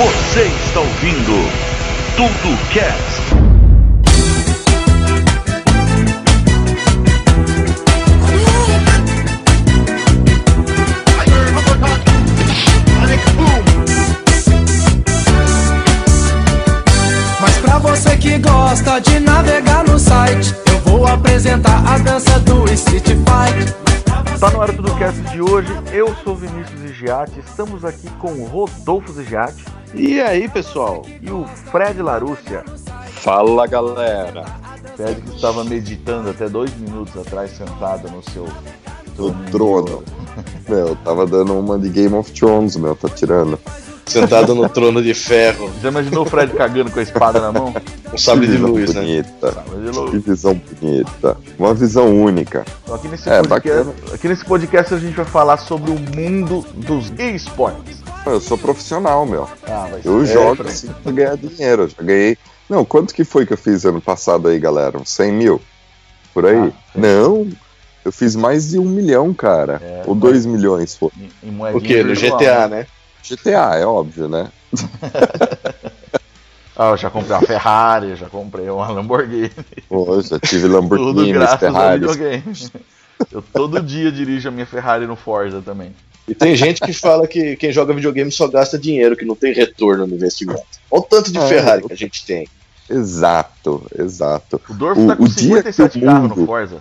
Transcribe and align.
Você 0.00 0.44
está 0.44 0.80
ouvindo 0.80 1.32
Tudo 2.16 2.72
Cast. 2.72 3.34
Mas 17.38 17.56
pra 17.58 17.78
você 17.78 18.16
que 18.16 18.38
gosta 18.38 19.00
de 19.00 19.20
navegar 19.20 19.84
no 19.84 19.98
site, 19.98 20.54
eu 20.72 20.80
vou 20.80 21.06
apresentar 21.06 21.86
a 21.86 21.98
dança 21.98 22.40
do 22.40 22.64
Street 22.72 23.04
Fight. 23.04 24.38
Tá 24.40 24.50
no 24.50 24.60
Hora 24.60 24.72
Tudo 24.72 24.94
Cast 24.94 25.20
de 25.20 25.42
hoje, 25.42 25.68
eu 25.92 26.16
sou 26.24 26.34
Vinícius 26.34 26.80
Zigiati, 26.80 27.38
estamos 27.40 27.84
aqui 27.84 28.08
com 28.18 28.32
o 28.32 28.46
Rodolfo 28.46 29.12
Zigiati 29.12 29.79
E 29.94 30.20
aí, 30.20 30.48
pessoal? 30.48 31.04
e 31.20 31.30
o 31.30 31.44
Fred 31.70 32.00
Larúcia. 32.00 32.64
Fala, 33.12 33.66
galera. 33.66 34.44
Fred 34.96 35.20
que 35.20 35.34
estava 35.34 35.64
meditando 35.64 36.30
até 36.30 36.48
dois 36.48 36.74
minutos 36.76 37.16
atrás, 37.16 37.50
sentado 37.50 38.10
no 38.10 38.22
seu 38.30 38.44
O 39.18 39.32
trono. 39.50 40.02
Meu, 40.68 40.94
tava 40.96 41.26
dando 41.26 41.58
uma 41.58 41.78
de 41.78 41.88
Game 41.88 42.14
of 42.14 42.30
Thrones, 42.32 42.76
meu, 42.76 42.94
tá 42.94 43.08
tirando. 43.08 43.58
Sentado 44.06 44.54
no 44.56 44.68
trono 44.68 45.00
de 45.02 45.14
ferro, 45.14 45.70
Já 45.82 45.88
imaginou 45.88 46.24
o 46.24 46.26
Fred 46.28 46.52
cagando 46.54 46.90
com 46.90 46.98
a 46.98 47.02
espada 47.02 47.40
na 47.40 47.52
mão? 47.52 47.72
um 48.12 48.18
sabre 48.18 48.46
de 48.46 48.52
visão 48.54 48.70
luz, 48.70 48.94
né? 48.94 49.00
bonita. 49.02 49.64
Ele- 49.72 50.10
Que 50.10 50.18
visão 50.30 50.60
bonita. 50.80 51.36
Uma 51.58 51.74
visão 51.74 52.08
única. 52.22 52.64
Então, 52.82 52.94
Aqui 52.96 53.08
nesse, 53.08 53.28
É, 53.30 53.42
podcast, 53.42 53.92
aqui 54.14 54.28
nesse 54.28 54.44
podcast 54.44 54.94
a 54.94 54.98
gente 54.98 55.14
vai 55.14 55.24
falar 55.26 55.58
sobre 55.58 55.90
o 55.92 55.98
mundo 55.98 56.64
dos 56.74 57.12
esportes. 57.18 57.99
Eu 58.26 58.40
sou 58.40 58.58
profissional, 58.58 59.24
meu. 59.26 59.48
Ah, 59.66 59.88
Eu 60.04 60.24
ser- 60.26 60.32
jogo 60.32 60.62
assim 60.68 60.88
pra 61.02 61.12
ganhar 61.12 61.36
dinheiro. 61.36 61.82
Eu 61.82 61.88
já 61.88 62.02
ganhei. 62.02 62.38
Não, 62.68 62.84
quanto 62.84 63.14
que 63.14 63.24
foi 63.24 63.46
que 63.46 63.52
eu 63.52 63.56
fiz 63.58 63.84
ano 63.84 64.00
passado 64.00 64.48
aí, 64.48 64.58
galera? 64.58 64.98
Uns 64.98 65.10
100 65.10 65.32
mil? 65.32 65.60
Por 66.32 66.46
aí? 66.46 66.72
Ah, 66.72 66.72
Não. 66.94 67.48
Eu 68.04 68.12
fiz 68.12 68.34
mais 68.34 68.70
de 68.70 68.78
um 68.78 68.84
milhão, 68.84 69.34
cara. 69.34 69.80
É, 69.82 70.02
Ou 70.06 70.14
mas- 70.14 70.22
dois 70.22 70.46
milhões, 70.46 70.94
pô. 70.96 71.10
Em, 71.18 71.48
em 71.48 71.50
moedinha 71.50 71.78
O 71.78 71.80
quê? 71.82 72.02
No 72.02 72.14
GTA, 72.14 72.68
né? 72.68 72.86
GTA, 73.22 73.76
é 73.76 73.84
óbvio, 73.86 74.28
né? 74.28 74.48
Ah, 76.82 76.92
eu 76.92 76.96
já 76.96 77.10
comprei 77.10 77.36
uma 77.36 77.42
Ferrari, 77.46 78.16
já 78.16 78.30
comprei 78.30 78.70
uma 78.70 78.88
Lamborghini. 78.88 79.50
Pô, 79.86 80.18
já 80.22 80.38
tive 80.38 80.62
Tudo 80.62 80.74
Lamborghini, 80.76 81.32
graças 81.34 81.52
ao 81.52 81.58
Ferrari. 81.74 82.06
Eu 83.30 83.42
todo 83.42 83.82
dia 83.82 84.10
dirijo 84.10 84.48
a 84.48 84.50
minha 84.50 84.64
Ferrari 84.64 85.06
no 85.06 85.14
Forza 85.14 85.60
também. 85.60 85.94
E 86.30 86.34
tem 86.34 86.54
gente 86.54 86.80
que 86.80 86.92
fala 86.92 87.26
que 87.26 87.56
quem 87.56 87.72
joga 87.72 87.92
videogame 87.92 88.30
só 88.30 88.46
gasta 88.46 88.78
dinheiro, 88.78 89.16
que 89.16 89.24
não 89.24 89.34
tem 89.34 89.52
retorno 89.52 90.06
no 90.06 90.14
investimento. 90.14 90.62
Olha 90.90 91.00
o 91.00 91.04
tanto 91.04 91.32
de 91.32 91.38
É. 91.38 91.46
Ferrari 91.48 91.82
que 91.82 91.92
a 91.92 91.96
gente 91.96 92.24
tem. 92.24 92.46
Exato, 92.88 93.84
exato. 93.98 94.60
O 94.68 94.74
Dorfo 94.74 95.02
O- 95.02 95.06
tá 95.08 95.16
com 95.16 95.24
o 95.24 95.28
dia 95.28 95.62
que 95.62 95.72
57 95.72 95.98
o 95.98 96.02
carros 96.06 96.22
mundo- 96.30 96.40
no 96.40 96.46
Forza. 96.46 96.76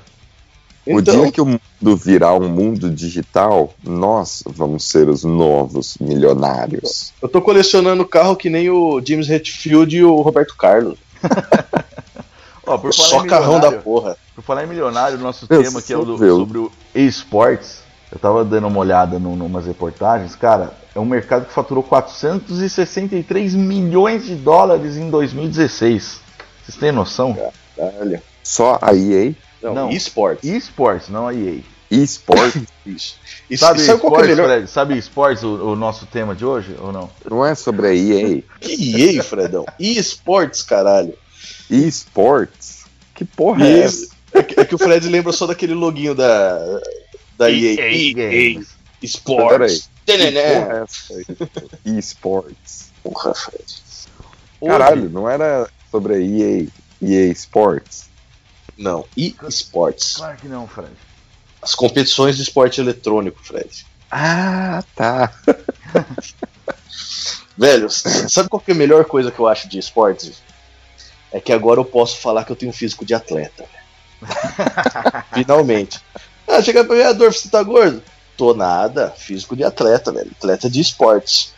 O 0.86 1.00
Então, 1.00 1.22
dia 1.22 1.31
que 1.31 1.41
o 1.41 1.45
mundo 1.45 1.95
virar 1.97 2.33
um 2.36 2.47
mundo 2.50 2.89
digital, 2.89 3.73
nós 3.83 4.41
vamos 4.45 4.86
ser 4.86 5.08
os 5.09 5.23
novos 5.23 5.97
milionários. 6.00 7.11
eu 7.22 7.28
tô 7.30 7.41
colecionando 7.41 8.06
carro 8.06 8.36
que 8.36 8.50
nem 8.50 8.69
o 8.69 9.02
James 9.06 9.30
Hetfield 9.30 9.95
e 9.97 10.03
o 10.03 10.22
Roberto 10.22 10.56
Carlos. 10.56 10.97
Ó, 12.66 12.78
por 12.78 12.94
falar 12.94 13.09
Só 13.09 13.23
em 13.23 13.28
carrão 13.28 13.59
da 13.59 13.72
porra. 13.72 14.16
Por 14.36 14.44
falar 14.44 14.63
em 14.63 14.67
milionário, 14.67 15.17
o 15.17 15.22
nosso 15.22 15.45
Eu 15.50 15.63
tema 15.63 15.81
que 15.81 15.91
é 15.91 15.97
o 15.97 16.06
do- 16.06 16.17
sobre 16.17 16.58
o 16.59 16.72
esportes. 16.94 17.78
Eu 18.11 18.17
tava 18.19 18.43
dando 18.43 18.67
uma 18.67 18.79
olhada 18.79 19.19
num, 19.19 19.35
numas 19.35 19.65
reportagens, 19.67 20.35
cara, 20.35 20.73
é 20.95 20.99
um 20.99 21.05
mercado 21.05 21.45
que 21.45 21.53
faturou 21.53 21.83
463 21.83 23.53
milhões 23.55 24.25
de 24.25 24.35
dólares 24.35 24.97
em 24.97 25.09
2016. 25.09 26.19
Vocês 26.63 26.77
têm 26.77 26.91
noção? 26.91 27.38
Olha. 27.77 28.21
Só 28.43 28.79
a 28.81 28.93
EA, 28.95 29.33
Não, 29.61 29.73
Não. 29.75 29.89
esportes. 29.91 30.50
Esportes, 30.50 31.09
não 31.09 31.28
a 31.28 31.34
EA. 31.35 31.59
eSport, 31.91 32.56
Isso. 32.85 33.16
E 33.50 33.57
Sabe, 33.57 33.79
sabe 33.81 34.00
qual 34.00 34.13
que 34.13 34.17
é 34.19 34.22
esportes, 34.22 34.29
melhor? 34.38 34.47
Fred? 34.47 34.67
Sabe 34.72 34.97
esportes, 34.97 35.44
o, 35.44 35.72
o 35.72 35.75
nosso 35.75 36.05
tema 36.07 36.34
de 36.35 36.44
hoje, 36.45 36.75
ou 36.79 36.91
não? 36.91 37.09
não 37.29 37.45
é 37.45 37.53
sobre 37.53 37.88
a 37.88 37.94
EA. 37.94 38.41
Que 38.59 39.16
EA, 39.17 39.23
Fredão? 39.23 39.66
esportes, 39.79 40.63
caralho. 40.63 41.13
eSports? 41.69 42.85
Que 43.13 43.23
porra 43.25 43.67
é 43.67 43.81
essa? 43.81 44.03
Isso. 44.03 44.19
É 44.31 44.44
que, 44.44 44.59
é 44.59 44.66
que 44.66 44.75
o 44.75 44.78
Fred 44.78 45.07
lembra 45.09 45.31
só 45.34 45.47
daquele 45.47 45.73
loginho 45.73 46.13
da, 46.13 46.59
da 47.39 47.50
EA. 47.50 47.89
EA 47.89 48.13
Games. 48.13 48.67
Sports. 49.01 49.89
Que 50.05 50.17
Tenené. 50.17 50.59
porra 50.61 50.77
é 50.77 50.83
essa 50.83 51.13
aí? 51.13 51.97
eSports. 51.97 52.91
Porra, 53.01 53.33
Fred. 53.33 53.75
Caralho, 54.63 55.09
não 55.09 55.27
era 55.29 55.69
sobre 55.89 56.16
a 56.16 56.19
EA, 56.19 56.67
EA 57.01 57.31
Sports? 57.31 58.09
Não, 58.78 59.05
esportes. 59.16 60.17
Claro 60.17 60.38
que 60.38 60.47
não, 60.49 60.67
Fred. 60.67 60.91
As 61.61 61.73
competições 61.73 62.35
de 62.35 62.44
esporte 62.44 62.81
eletrônico, 62.81 63.39
Fred. 63.41 63.85
Ah, 64.11 64.83
tá. 64.95 65.31
Velho, 67.57 67.89
sabe 67.89 68.49
qual 68.49 68.59
que 68.59 68.72
é 68.72 68.73
a 68.73 68.78
melhor 68.78 69.05
coisa 69.05 69.31
que 69.31 69.39
eu 69.39 69.47
acho 69.47 69.69
de 69.69 69.79
esportes? 69.79 70.41
É 71.31 71.39
que 71.39 71.53
agora 71.53 71.79
eu 71.79 71.85
posso 71.85 72.17
falar 72.17 72.44
que 72.44 72.51
eu 72.51 72.55
tenho 72.55 72.72
um 72.72 72.73
físico 72.73 73.05
de 73.05 73.13
atleta. 73.13 73.63
velho. 73.63 73.79
Finalmente. 75.33 75.99
Ah, 76.49 76.61
chega 76.61 76.83
pra 76.83 76.95
mim, 76.95 77.03
Adolfo, 77.03 77.37
você 77.37 77.49
tá 77.49 77.61
gordo? 77.61 78.01
Tô 78.35 78.53
nada, 78.53 79.11
físico 79.11 79.55
de 79.55 79.63
atleta, 79.63 80.11
velho. 80.11 80.31
Atleta 80.37 80.69
de 80.69 80.81
esportes. 80.81 81.53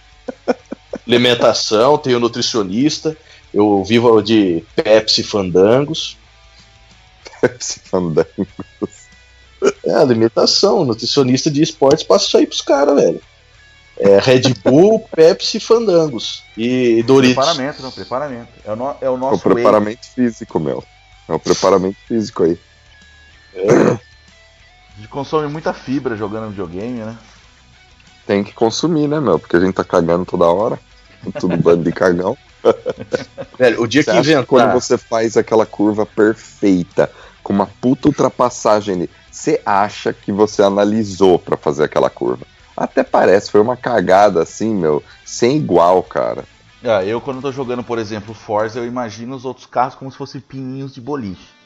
Alimentação, 1.08 1.98
tenho 1.98 2.20
nutricionista, 2.20 3.16
eu 3.54 3.84
vivo 3.84 4.22
de 4.22 4.64
Pepsi 4.76 5.24
Fandangos. 5.24 6.18
Pepsi 7.42 7.80
Fandango. 7.80 8.48
É, 9.86 9.94
alimentação, 9.94 10.84
nutricionista 10.84 11.50
de 11.50 11.62
esportes, 11.62 12.04
passa 12.04 12.26
isso 12.26 12.38
aí 12.38 12.48
pros 12.48 12.62
caras, 12.62 12.96
velho. 12.96 13.22
É 13.98 14.20
Red 14.20 14.54
Bull, 14.64 15.08
Pepsi, 15.16 15.60
Fandangos 15.60 16.44
e 16.58 17.04
Doritos. 17.04 17.36
Preparamento, 17.36 17.82
não, 17.84 17.92
preparamento. 17.92 18.50
É 18.66 18.72
o, 18.72 18.76
no- 18.76 18.96
é 19.00 19.06
o 19.06 19.06
É 19.06 19.10
o 19.10 19.18
nosso 19.18 19.44
preparamento 19.44 20.08
físico, 20.14 20.60
meu. 20.60 20.84
É 21.30 21.34
o 21.34 21.40
preparamento 21.40 21.98
físico 22.08 22.44
aí. 22.44 22.58
É, 23.54 24.00
gente 25.02 25.10
consome 25.10 25.48
muita 25.48 25.74
fibra 25.74 26.16
jogando 26.16 26.50
videogame, 26.50 27.00
né? 27.00 27.18
Tem 28.26 28.44
que 28.44 28.54
consumir, 28.54 29.08
né, 29.08 29.20
meu? 29.20 29.40
Porque 29.40 29.56
a 29.56 29.60
gente 29.60 29.74
tá 29.74 29.84
cagando 29.84 30.26
toda 30.26 30.46
hora. 30.46 30.80
Tudo 31.40 31.58
bando 31.58 31.84
de 31.84 31.92
cagão. 31.92 32.38
velho, 33.58 33.82
o 33.82 33.88
dia 33.88 34.04
Você 34.04 34.12
que 34.12 34.18
inventar. 34.18 34.46
quando 34.46 34.74
você 34.74 34.98
faz 34.98 35.36
aquela 35.38 35.66
curva 35.66 36.06
perfeita, 36.06 37.12
com 37.44 37.52
uma 37.52 37.66
puta 37.66 38.08
ultrapassagem 38.08 38.96
ali, 38.96 39.10
você 39.32 39.62
acha 39.66 40.14
que 40.14 40.32
você 40.32 40.62
analisou 40.62 41.40
pra 41.40 41.58
fazer 41.58 41.84
aquela 41.84 42.10
curva. 42.10 42.46
Até 42.78 43.04
parece, 43.04 43.52
foi 43.52 43.62
uma 43.62 43.76
cagada 43.76 44.42
assim, 44.42 44.74
meu, 44.74 45.04
sem 45.26 45.58
igual, 45.58 46.02
cara. 46.04 46.44
Ah, 46.84 47.04
eu, 47.04 47.22
quando 47.22 47.42
tô 47.42 47.52
jogando, 47.52 47.84
por 47.84 48.00
exemplo, 48.00 48.34
Forza, 48.34 48.80
eu 48.80 48.86
imagino 48.86 49.36
os 49.36 49.46
outros 49.46 49.66
carros 49.66 49.96
como 49.96 50.12
se 50.12 50.18
fossem 50.18 50.42
pininhos 50.42 50.94
de 50.94 51.02
boliche. 51.02 51.61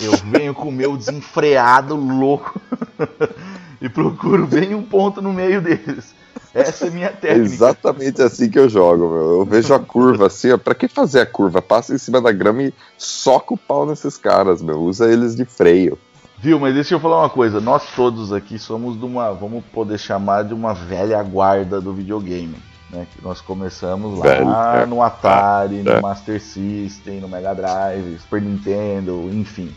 Eu 0.00 0.12
venho 0.30 0.54
com 0.54 0.68
o 0.68 0.72
meu 0.72 0.96
desenfreado 0.96 1.94
louco 1.94 2.60
e 3.80 3.88
procuro 3.88 4.46
bem 4.46 4.74
um 4.74 4.82
ponto 4.82 5.20
no 5.22 5.32
meio 5.32 5.60
deles. 5.60 6.14
Essa 6.54 6.84
é 6.84 6.88
a 6.88 6.90
minha 6.90 7.06
É 7.06 7.10
técnica. 7.10 7.54
exatamente 7.54 8.20
assim 8.22 8.50
que 8.50 8.58
eu 8.58 8.68
jogo, 8.68 9.08
meu. 9.08 9.38
Eu 9.38 9.44
vejo 9.44 9.72
a 9.72 9.78
curva 9.78 10.26
assim, 10.26 10.50
ó, 10.52 10.58
pra 10.58 10.74
que 10.74 10.86
fazer 10.86 11.20
a 11.20 11.26
curva? 11.26 11.62
Passa 11.62 11.94
em 11.94 11.98
cima 11.98 12.20
da 12.20 12.30
grama 12.30 12.62
e 12.64 12.74
soca 12.98 13.54
o 13.54 13.56
pau 13.56 13.86
nesses 13.86 14.18
caras, 14.18 14.60
meu. 14.60 14.78
Usa 14.82 15.10
eles 15.10 15.34
de 15.34 15.44
freio. 15.46 15.98
Viu, 16.38 16.58
mas 16.60 16.74
deixa 16.74 16.94
eu 16.94 17.00
falar 17.00 17.20
uma 17.20 17.30
coisa. 17.30 17.60
Nós 17.60 17.82
todos 17.96 18.32
aqui 18.32 18.58
somos 18.58 18.98
de 18.98 19.04
uma, 19.04 19.32
vamos 19.32 19.64
poder 19.72 19.96
chamar 19.98 20.42
de 20.44 20.52
uma 20.52 20.74
velha 20.74 21.22
guarda 21.22 21.80
do 21.80 21.94
videogame. 21.94 22.56
Né? 22.92 23.06
Que 23.10 23.24
nós 23.24 23.40
começamos 23.40 24.18
lá 24.18 24.26
Velho, 24.26 24.50
é. 24.50 24.86
no 24.86 25.02
Atari, 25.02 25.78
É. 25.78 25.94
no 25.94 26.02
Master 26.02 26.40
System, 26.40 27.20
no 27.20 27.28
Mega 27.28 27.54
Drive, 27.54 28.18
Super 28.20 28.42
Nintendo, 28.42 29.30
enfim. 29.32 29.74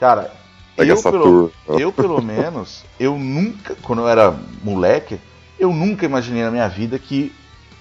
Cara, 0.00 0.32
Pega 0.74 0.92
eu 0.92 1.02
pelo, 1.02 1.52
eu 1.68 1.92
pelo 1.92 2.20
menos, 2.24 2.84
eu 2.98 3.18
nunca, 3.18 3.76
quando 3.82 4.00
eu 4.00 4.08
era 4.08 4.34
moleque, 4.64 5.20
eu 5.58 5.72
nunca 5.72 6.06
imaginei 6.06 6.42
na 6.42 6.50
minha 6.50 6.68
vida 6.68 6.98
que 6.98 7.32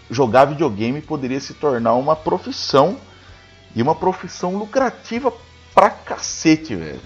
jogar 0.10 0.46
videogame 0.46 1.02
poderia 1.02 1.40
se 1.40 1.54
tornar 1.54 1.94
uma 1.94 2.16
profissão 2.18 2.98
e 3.74 3.82
uma 3.82 3.96
profissão 3.96 4.58
lucrativa 4.58 5.34
pra 5.74 5.90
cacete, 5.90 6.76
velho. 6.76 7.00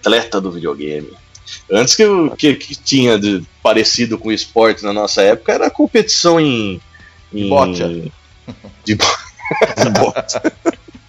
atleta 0.00 0.40
do 0.40 0.52
videogame. 0.52 1.10
Antes 1.70 1.94
que, 1.94 2.04
o 2.04 2.30
que, 2.36 2.54
que 2.54 2.74
tinha 2.74 3.18
de 3.18 3.42
parecido 3.62 4.18
com 4.18 4.30
esporte 4.32 4.82
na 4.82 4.92
nossa 4.92 5.22
época 5.22 5.52
era 5.52 5.70
competição 5.70 6.38
em. 6.40 6.80
em 7.32 7.48
Bocha. 7.48 7.88
De, 8.84 8.94
bo- 8.94 9.18
de 9.82 9.90
bocha. 9.90 10.42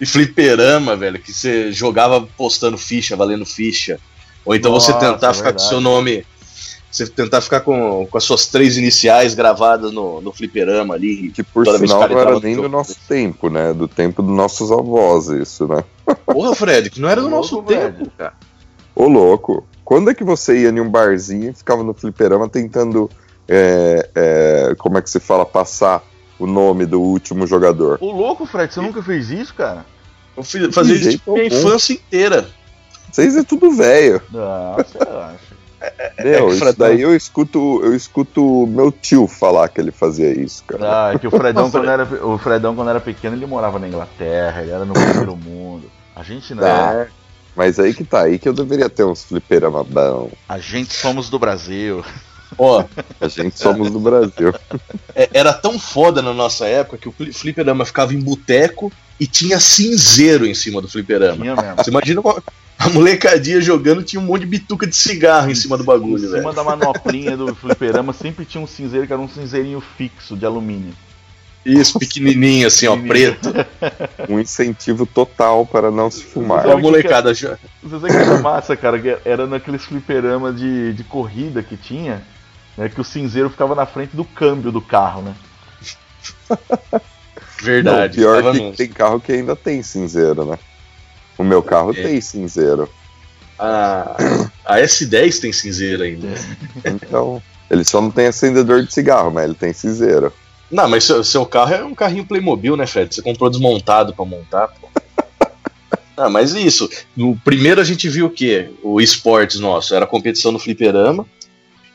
E 0.00 0.06
fliperama, 0.06 0.96
velho, 0.96 1.18
que 1.20 1.32
você 1.32 1.70
jogava 1.72 2.20
postando 2.36 2.76
ficha, 2.78 3.16
valendo 3.16 3.46
ficha. 3.46 3.98
Ou 4.44 4.54
então 4.54 4.72
você 4.72 4.92
Nossa, 4.92 5.12
tentar 5.12 5.32
ficar 5.34 5.52
com 5.52 5.58
verdade. 5.58 5.68
seu 5.68 5.80
nome 5.80 6.26
Você 6.90 7.06
tentar 7.06 7.40
ficar 7.40 7.60
com, 7.60 8.06
com 8.10 8.18
as 8.18 8.24
suas 8.24 8.46
três 8.46 8.76
iniciais 8.76 9.34
gravadas 9.34 9.92
no, 9.92 10.20
no 10.20 10.32
fliperama 10.32 10.94
ali. 10.94 11.30
Que 11.30 11.42
por 11.42 11.64
sinal 11.66 12.02
o 12.02 12.08
não 12.08 12.18
era 12.18 12.40
nem 12.40 12.56
do 12.56 12.68
nosso 12.68 12.96
tempo, 13.08 13.48
né? 13.48 13.72
Do 13.72 13.86
tempo 13.88 14.22
dos 14.22 14.34
nossos 14.34 14.70
avós, 14.72 15.28
isso, 15.28 15.66
né? 15.68 15.84
Porra, 16.26 16.54
Fred, 16.54 16.90
que 16.90 17.00
não 17.00 17.08
era 17.08 17.20
do 17.20 17.30
nosso 17.30 17.62
tempo, 17.62 18.10
cara. 18.18 18.34
Ô 18.94 19.06
louco, 19.08 19.64
quando 19.84 20.10
é 20.10 20.14
que 20.14 20.24
você 20.24 20.58
ia 20.62 20.68
em 20.70 20.80
um 20.80 20.88
barzinho 20.88 21.50
e 21.50 21.54
ficava 21.54 21.82
no 21.82 21.92
fliperama 21.94 22.48
tentando. 22.48 23.10
é, 23.48 24.08
é, 24.14 24.74
como 24.78 24.98
é 24.98 25.02
que 25.02 25.10
se 25.10 25.18
fala? 25.20 25.44
Passar 25.44 26.02
o 26.38 26.46
nome 26.46 26.86
do 26.86 27.00
último 27.00 27.46
jogador? 27.46 27.98
Ô 28.00 28.10
louco, 28.12 28.46
Fred, 28.46 28.72
você 28.72 28.80
nunca 28.80 29.02
fez 29.02 29.30
isso, 29.30 29.54
cara? 29.54 29.84
Eu 30.36 30.42
fiz- 30.42 30.74
fazia 30.74 30.94
isso 30.94 31.04
jeito 31.04 31.32
minha 31.32 31.46
infância 31.46 31.92
inteira. 31.92 32.46
Vocês 33.10 33.36
é 33.36 33.42
tudo 33.42 33.70
velho. 33.72 34.22
Não, 34.32 34.74
você 34.76 34.98
acha. 34.98 35.62
Meu, 36.22 36.46
que 36.46 36.52
isso 36.52 36.58
Fredão- 36.60 36.88
daí 36.88 37.00
eu 37.00 37.14
escuto, 37.14 37.80
eu 37.82 37.92
escuto 37.94 38.66
meu 38.68 38.92
tio 38.92 39.26
falar 39.26 39.68
que 39.68 39.80
ele 39.80 39.90
fazia 39.90 40.30
isso, 40.32 40.62
cara. 40.64 41.08
Ah, 41.08 41.12
é 41.12 41.18
que 41.18 41.26
o 41.26 41.30
Fredão, 41.30 41.68
quando 41.70 41.90
era, 41.90 42.04
o 42.24 42.38
Fredão, 42.38 42.74
quando 42.76 42.88
era 42.90 43.00
pequeno, 43.00 43.34
ele 43.34 43.46
morava 43.46 43.80
na 43.80 43.88
Inglaterra, 43.88 44.62
ele 44.62 44.70
era 44.70 44.84
no 44.84 44.94
primeiro 44.94 45.36
mundo. 45.36 45.90
A 46.14 46.22
gente 46.22 46.54
não. 46.54 46.64
Ah, 46.64 47.06
Mas 47.54 47.78
aí 47.78 47.92
que 47.92 48.04
tá, 48.04 48.22
aí 48.22 48.38
que 48.38 48.48
eu 48.48 48.52
deveria 48.52 48.88
ter 48.88 49.04
uns 49.04 49.24
fliperama 49.24 49.84
bom. 49.84 50.30
A 50.48 50.58
gente 50.58 50.94
somos 50.94 51.28
do 51.28 51.38
Brasil. 51.38 52.04
Ó, 52.58 52.84
A 53.20 53.28
gente 53.28 53.58
somos 53.58 53.90
do 53.90 53.98
Brasil. 54.00 54.54
é- 55.14 55.28
era 55.32 55.52
tão 55.52 55.78
foda 55.78 56.20
na 56.22 56.32
nossa 56.34 56.66
época 56.66 56.98
que 56.98 57.08
o 57.08 57.12
fli- 57.12 57.32
fliperama 57.32 57.84
ficava 57.84 58.14
em 58.14 58.20
boteco 58.20 58.92
e 59.20 59.26
tinha 59.26 59.58
cinzeiro 59.60 60.46
em 60.46 60.54
cima 60.54 60.80
do 60.80 60.88
fliperama. 60.88 61.36
Tinha 61.42 61.56
mesmo. 61.56 61.76
Você 61.76 61.90
imagina 61.90 62.20
uma- 62.20 62.42
a 62.78 62.88
molecadinha 62.88 63.60
jogando, 63.60 64.02
tinha 64.02 64.20
um 64.20 64.24
monte 64.24 64.40
de 64.40 64.46
bituca 64.46 64.86
de 64.86 64.96
cigarro 64.96 65.50
em 65.50 65.54
cima 65.54 65.76
do 65.76 65.82
Em 65.82 65.86
bagulho, 65.86 66.18
cima 66.18 66.32
velho. 66.42 66.52
da 66.52 66.64
manoplinha 66.64 67.36
do 67.36 67.54
fliperama 67.54 68.12
sempre 68.12 68.44
tinha 68.44 68.62
um 68.62 68.66
cinzeiro 68.66 69.06
que 69.06 69.12
era 69.12 69.22
um 69.22 69.28
cinzeirinho 69.28 69.80
fixo 69.96 70.36
de 70.36 70.44
alumínio. 70.44 70.92
Isso, 71.64 71.98
pequenininho 71.98 72.66
assim, 72.66 72.86
ó, 72.88 72.96
preto. 72.96 73.52
Um 74.28 74.40
incentivo 74.40 75.06
total 75.06 75.64
para 75.64 75.90
não 75.90 76.10
se 76.10 76.22
fumar. 76.24 76.66
E 76.66 76.72
a 76.72 76.76
molecada 76.76 77.32
já. 77.32 77.56
Você 77.82 78.00
sabe 78.00 78.08
que 78.12 78.16
era 78.18 78.38
massa, 78.40 78.76
cara? 78.76 78.98
que 78.98 79.16
Era 79.24 79.46
naqueles 79.46 79.84
fliperama 79.84 80.52
de, 80.52 80.92
de 80.92 81.04
corrida 81.04 81.62
que 81.62 81.76
tinha, 81.76 82.22
né? 82.76 82.88
Que 82.88 83.00
o 83.00 83.04
cinzeiro 83.04 83.48
ficava 83.48 83.74
na 83.76 83.86
frente 83.86 84.16
do 84.16 84.24
câmbio 84.24 84.72
do 84.72 84.80
carro, 84.80 85.22
né? 85.22 85.34
Verdade. 87.62 88.18
Não, 88.20 88.24
pior 88.40 88.52
que 88.52 88.60
nos- 88.60 88.76
tem 88.76 88.88
carro 88.88 89.20
que 89.20 89.32
ainda 89.32 89.54
tem 89.54 89.82
cinzeiro, 89.82 90.44
né? 90.44 90.58
O 91.38 91.44
meu 91.44 91.62
carro 91.62 91.90
É. 91.92 92.02
tem 92.02 92.20
cinzeiro. 92.20 92.88
A, 93.58 94.16
a 94.64 94.78
S10 94.80 95.40
tem 95.40 95.52
cinzeiro 95.52 96.02
ainda. 96.02 96.28
Então, 96.84 97.40
ele 97.70 97.84
só 97.84 98.00
não 98.00 98.10
tem 98.10 98.26
acendedor 98.26 98.82
de 98.82 98.92
cigarro, 98.92 99.30
mas 99.30 99.44
ele 99.44 99.54
tem 99.54 99.72
cinzeiro. 99.72 100.32
Não, 100.72 100.88
mas 100.88 101.04
seu, 101.04 101.22
seu 101.22 101.44
carro 101.46 101.74
é 101.74 101.84
um 101.84 101.94
carrinho 101.94 102.24
Playmobil, 102.24 102.76
né, 102.76 102.86
Fred? 102.86 103.14
Você 103.14 103.20
comprou 103.22 103.50
desmontado 103.50 104.14
pra 104.14 104.24
montar, 104.24 104.68
pô. 104.68 104.88
Ah, 106.14 106.28
mas 106.28 106.54
isso. 106.54 106.88
No 107.16 107.34
primeiro 107.36 107.80
a 107.80 107.84
gente 107.84 108.06
viu 108.08 108.26
o 108.26 108.30
quê? 108.30 108.70
O 108.82 109.00
esportes 109.00 109.58
nosso. 109.58 109.94
Era 109.94 110.06
competição 110.06 110.52
no 110.52 110.58
fliperama. 110.58 111.26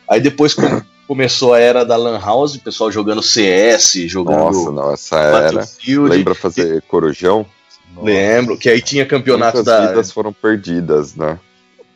Aí 0.09 0.19
depois 0.19 0.55
com- 0.55 0.81
começou 1.07 1.53
a 1.53 1.59
era 1.59 1.85
da 1.85 1.95
Lan 1.95 2.19
House, 2.19 2.55
o 2.55 2.59
pessoal 2.59 2.91
jogando 2.91 3.21
CS, 3.21 3.93
jogando 4.07 4.37
Nossa, 4.39 4.71
não, 4.71 4.91
essa 4.93 5.17
era. 5.19 5.67
Lembra 6.09 6.33
fazer 6.33 6.81
corujão? 6.87 7.45
Lembro, 8.01 8.57
que 8.57 8.69
aí 8.69 8.81
tinha 8.81 9.05
campeonato 9.05 9.57
Muitas 9.57 9.73
da. 9.73 9.87
vidas 9.87 10.11
foram 10.11 10.33
perdidas, 10.33 11.15
né? 11.15 11.39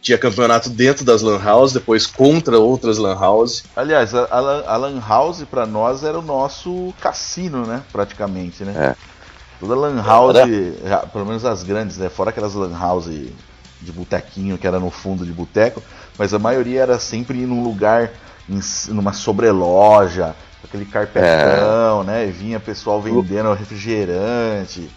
Tinha 0.02 0.18
campeonato 0.18 0.70
dentro 0.70 1.06
das 1.06 1.22
Lan 1.22 1.40
House, 1.44 1.74
depois 1.74 2.08
contra 2.08 2.58
outras 2.60 2.98
Lan 2.98 3.16
House. 3.20 3.64
Aliás, 3.76 4.16
a, 4.16 4.28
a, 4.32 4.40
Lan- 4.40 4.64
a 4.66 4.76
Lan 4.78 5.00
House 5.00 5.44
pra 5.50 5.66
nós 5.66 6.04
era 6.04 6.18
o 6.18 6.22
nosso 6.24 6.92
cassino, 7.00 7.66
né? 7.68 7.84
Praticamente, 7.92 8.64
né? 8.64 8.74
Toda 9.60 9.76
Lan 9.76 10.02
House, 10.04 10.34
já, 10.84 10.98
pelo 11.00 11.26
menos 11.26 11.46
as 11.46 11.62
grandes, 11.62 11.98
né? 11.98 12.10
Fora 12.10 12.32
aquelas 12.32 12.56
Lan 12.56 12.76
House 12.78 13.06
de 13.80 13.92
botequinho 13.92 14.58
que 14.58 14.66
era 14.68 14.80
no 14.80 14.90
fundo 14.90 15.24
de 15.26 15.32
boteco, 15.32 15.82
mas 16.18 16.34
a 16.34 16.40
maioria 16.40 16.82
era 16.82 17.00
sempre 17.00 17.38
num 17.46 17.64
lugar, 17.64 18.12
em 18.50 18.60
numa 18.90 19.14
sobreloja, 19.14 20.36
com 20.62 20.68
aquele 20.68 20.86
carpetão, 20.86 22.04
né? 22.04 22.28
E 22.28 22.32
vinha 22.32 22.60
pessoal 22.60 23.00
vendendo 23.02 23.54
refrigerante. 23.54 24.90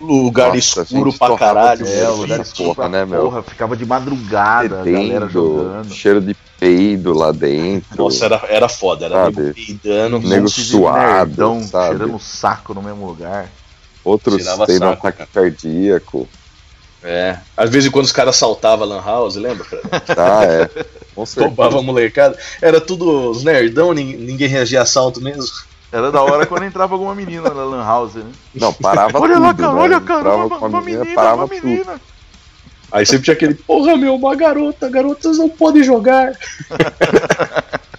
Lugar 0.00 0.54
Nossa, 0.54 0.82
escuro 0.82 1.12
pra 1.12 1.36
caralho. 1.36 1.86
É, 1.86 2.00
né? 2.00 2.08
lugar 2.08 2.40
escuro 2.40 2.74
porra, 2.74 2.88
né, 2.88 3.04
meu? 3.04 3.22
porra, 3.24 3.42
ficava 3.42 3.76
de 3.76 3.84
madrugada 3.84 4.80
a 4.80 4.84
galera 4.84 5.28
jogando. 5.28 5.92
cheiro 5.92 6.20
de 6.22 6.34
peido 6.58 7.12
lá 7.12 7.30
dentro. 7.32 8.02
Nossa, 8.02 8.24
era, 8.24 8.42
era 8.48 8.68
foda, 8.68 9.04
era 9.06 9.24
Sabe? 9.24 9.52
peidando. 9.52 10.18
Nego 10.20 10.46
Um 10.46 10.48
suado, 10.48 11.28
nerdão 11.28 11.62
sabe? 11.62 11.98
cheirando 11.98 12.18
saco 12.18 12.72
no 12.74 12.82
mesmo 12.82 13.06
lugar. 13.06 13.48
Outros 14.02 14.42
tendo 14.66 14.78
saco, 14.86 15.06
ataque 15.06 15.26
cardíaco. 15.32 16.26
É. 17.02 17.36
Às 17.56 17.68
vezes 17.70 17.90
quando 17.90 18.04
os 18.06 18.12
caras 18.12 18.36
saltavam 18.36 18.84
a 18.84 18.94
Lan 18.96 19.02
House, 19.04 19.36
lembra? 19.36 19.66
Ah, 20.16 20.44
é. 20.44 20.84
Com 21.14 21.26
certeza. 21.26 21.46
Roubava 21.46 21.78
a 21.78 21.82
molecada. 21.82 22.38
Era 22.62 22.80
tudo 22.80 23.30
os 23.30 23.42
nerdão, 23.44 23.92
nin- 23.92 24.16
ninguém 24.16 24.48
reagia 24.48 24.80
a 24.80 24.82
assalto 24.82 25.20
mesmo. 25.20 25.44
Era 25.92 26.10
da 26.12 26.22
hora 26.22 26.46
quando 26.46 26.64
entrava 26.64 26.94
alguma 26.94 27.14
menina 27.14 27.52
na 27.52 27.64
Lan 27.64 27.84
House, 27.84 28.14
né? 28.14 28.30
Não, 28.54 28.72
parava 28.72 29.18
olha 29.20 29.34
tudo, 29.34 29.42
lá, 29.44 29.54
cara, 29.54 29.72
né? 29.72 29.80
olha, 29.80 30.00
cara, 30.00 30.20
Entrava 30.20 30.46
uma, 30.46 30.58
com 30.58 30.64
a 30.64 30.68
uma 30.68 30.80
menina, 30.82 31.14
parava 31.14 31.36
uma 31.44 31.48
tudo. 31.48 31.66
menina. 31.66 32.00
Aí 32.92 33.06
sempre 33.06 33.24
tinha 33.24 33.34
aquele, 33.34 33.54
porra 33.54 33.96
meu, 33.96 34.14
uma 34.14 34.34
garota, 34.36 34.88
garotas 34.88 35.38
não 35.38 35.48
podem 35.48 35.82
jogar. 35.82 36.32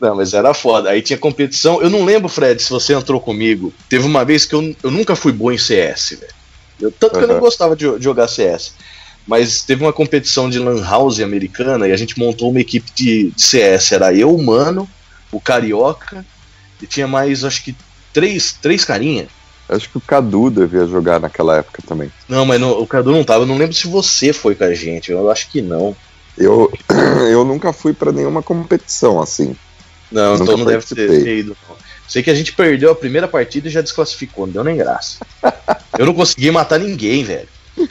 não, 0.00 0.16
mas 0.16 0.32
era 0.34 0.52
foda. 0.54 0.90
Aí 0.90 1.02
tinha 1.02 1.18
competição. 1.18 1.80
Eu 1.82 1.90
não 1.90 2.04
lembro, 2.04 2.28
Fred, 2.28 2.62
se 2.62 2.70
você 2.70 2.94
entrou 2.94 3.20
comigo. 3.20 3.72
Teve 3.88 4.06
uma 4.06 4.24
vez 4.24 4.44
que 4.44 4.54
eu, 4.54 4.74
eu 4.82 4.90
nunca 4.90 5.16
fui 5.16 5.32
bom 5.32 5.50
em 5.50 5.58
CS, 5.58 6.18
velho. 6.20 6.32
Eu- 6.80 6.92
Tanto 6.92 7.18
que 7.18 7.24
eu 7.24 7.28
não 7.28 7.36
Uhum. 7.36 7.40
gostava 7.40 7.74
de, 7.74 7.98
de 7.98 8.04
jogar 8.04 8.28
CS. 8.28 8.74
Mas 9.26 9.62
teve 9.62 9.82
uma 9.82 9.92
competição 9.92 10.48
de 10.48 10.58
Lan 10.58 10.80
House 10.84 11.18
americana 11.20 11.88
e 11.88 11.92
a 11.92 11.96
gente 11.96 12.18
montou 12.18 12.50
uma 12.50 12.60
equipe 12.60 12.90
de, 12.94 13.30
de 13.32 13.42
CS. 13.42 13.92
Era 13.92 14.14
eu, 14.14 14.36
Mano, 14.38 14.88
o 15.36 15.40
Carioca, 15.40 16.24
e 16.82 16.86
tinha 16.86 17.06
mais, 17.06 17.44
acho 17.44 17.62
que, 17.64 17.76
três, 18.12 18.52
três 18.52 18.84
carinha. 18.84 19.28
Acho 19.68 19.88
que 19.90 19.98
o 19.98 20.00
Cadu 20.00 20.48
devia 20.50 20.86
jogar 20.86 21.18
naquela 21.18 21.56
época 21.56 21.82
também. 21.86 22.10
Não, 22.28 22.46
mas 22.46 22.60
no- 22.60 22.80
o 22.80 22.86
Cadu 22.86 23.10
não 23.10 23.24
tava. 23.24 23.42
Eu 23.42 23.46
não 23.46 23.58
lembro 23.58 23.74
se 23.74 23.88
você 23.88 24.32
foi 24.32 24.54
com 24.54 24.62
a 24.62 24.72
gente. 24.72 25.10
Eu 25.10 25.28
acho 25.28 25.50
que 25.50 25.60
não. 25.60 25.96
Eu, 26.38 26.72
eu 27.30 27.44
nunca 27.44 27.72
fui 27.72 27.92
pra 27.92 28.12
nenhuma 28.12 28.42
competição 28.42 29.20
assim. 29.20 29.56
Não, 30.12 30.36
então 30.36 30.56
não 30.56 30.64
deve 30.64 30.86
ter, 30.86 31.08
ter 31.08 31.38
ido. 31.38 31.56
Não. 31.68 31.76
Sei 32.06 32.22
que 32.22 32.30
a 32.30 32.34
gente 32.34 32.52
perdeu 32.52 32.92
a 32.92 32.94
primeira 32.94 33.26
partida 33.26 33.66
e 33.66 33.70
já 33.70 33.80
desclassificou, 33.80 34.46
não 34.46 34.52
deu 34.52 34.62
nem 34.64 34.76
graça. 34.76 35.18
eu 35.98 36.06
não 36.06 36.14
consegui 36.14 36.50
matar 36.52 36.78
ninguém, 36.78 37.24
velho. 37.24 37.48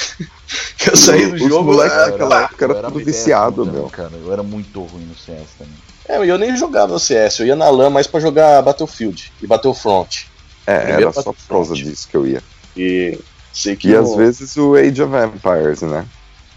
Eu 0.87 0.95
saí 0.95 1.25
do 1.27 1.35
Os 1.35 1.49
jogo. 1.49 1.73
moleques 1.73 1.97
ah, 1.97 2.05
naquela 2.11 2.43
época 2.43 2.65
era 2.65 2.73
Eu 2.75 2.83
tudo 2.83 3.03
viciado, 3.03 3.65
meu. 3.65 3.89
Cara, 3.89 4.11
eu 4.23 4.31
era 4.31 4.43
muito 4.43 4.79
ruim 4.81 5.03
no 5.05 5.15
CS 5.15 5.47
também. 5.57 5.73
É, 6.07 6.17
eu 6.17 6.37
nem 6.37 6.55
jogava 6.55 6.99
CS, 6.99 7.39
eu 7.39 7.47
ia 7.47 7.55
na 7.55 7.69
LAN 7.69 7.89
mais 7.89 8.05
pra 8.07 8.19
jogar 8.19 8.61
Battlefield 8.61 9.31
e 9.41 9.47
Battlefront. 9.47 10.27
É, 10.67 10.77
Primeiro 10.79 11.01
era 11.03 11.13
só 11.13 11.33
por 11.33 11.47
causa 11.47 11.73
disso 11.75 12.07
que 12.07 12.15
eu 12.17 12.27
ia. 12.27 12.43
E 12.77 13.17
sei 13.53 13.75
que 13.75 13.87
E 13.87 13.95
o 13.95 14.01
às 14.01 14.15
vezes 14.15 14.55
o 14.57 14.75
Age 14.75 15.01
of 15.01 15.13
Empires, 15.15 15.81
né? 15.81 16.05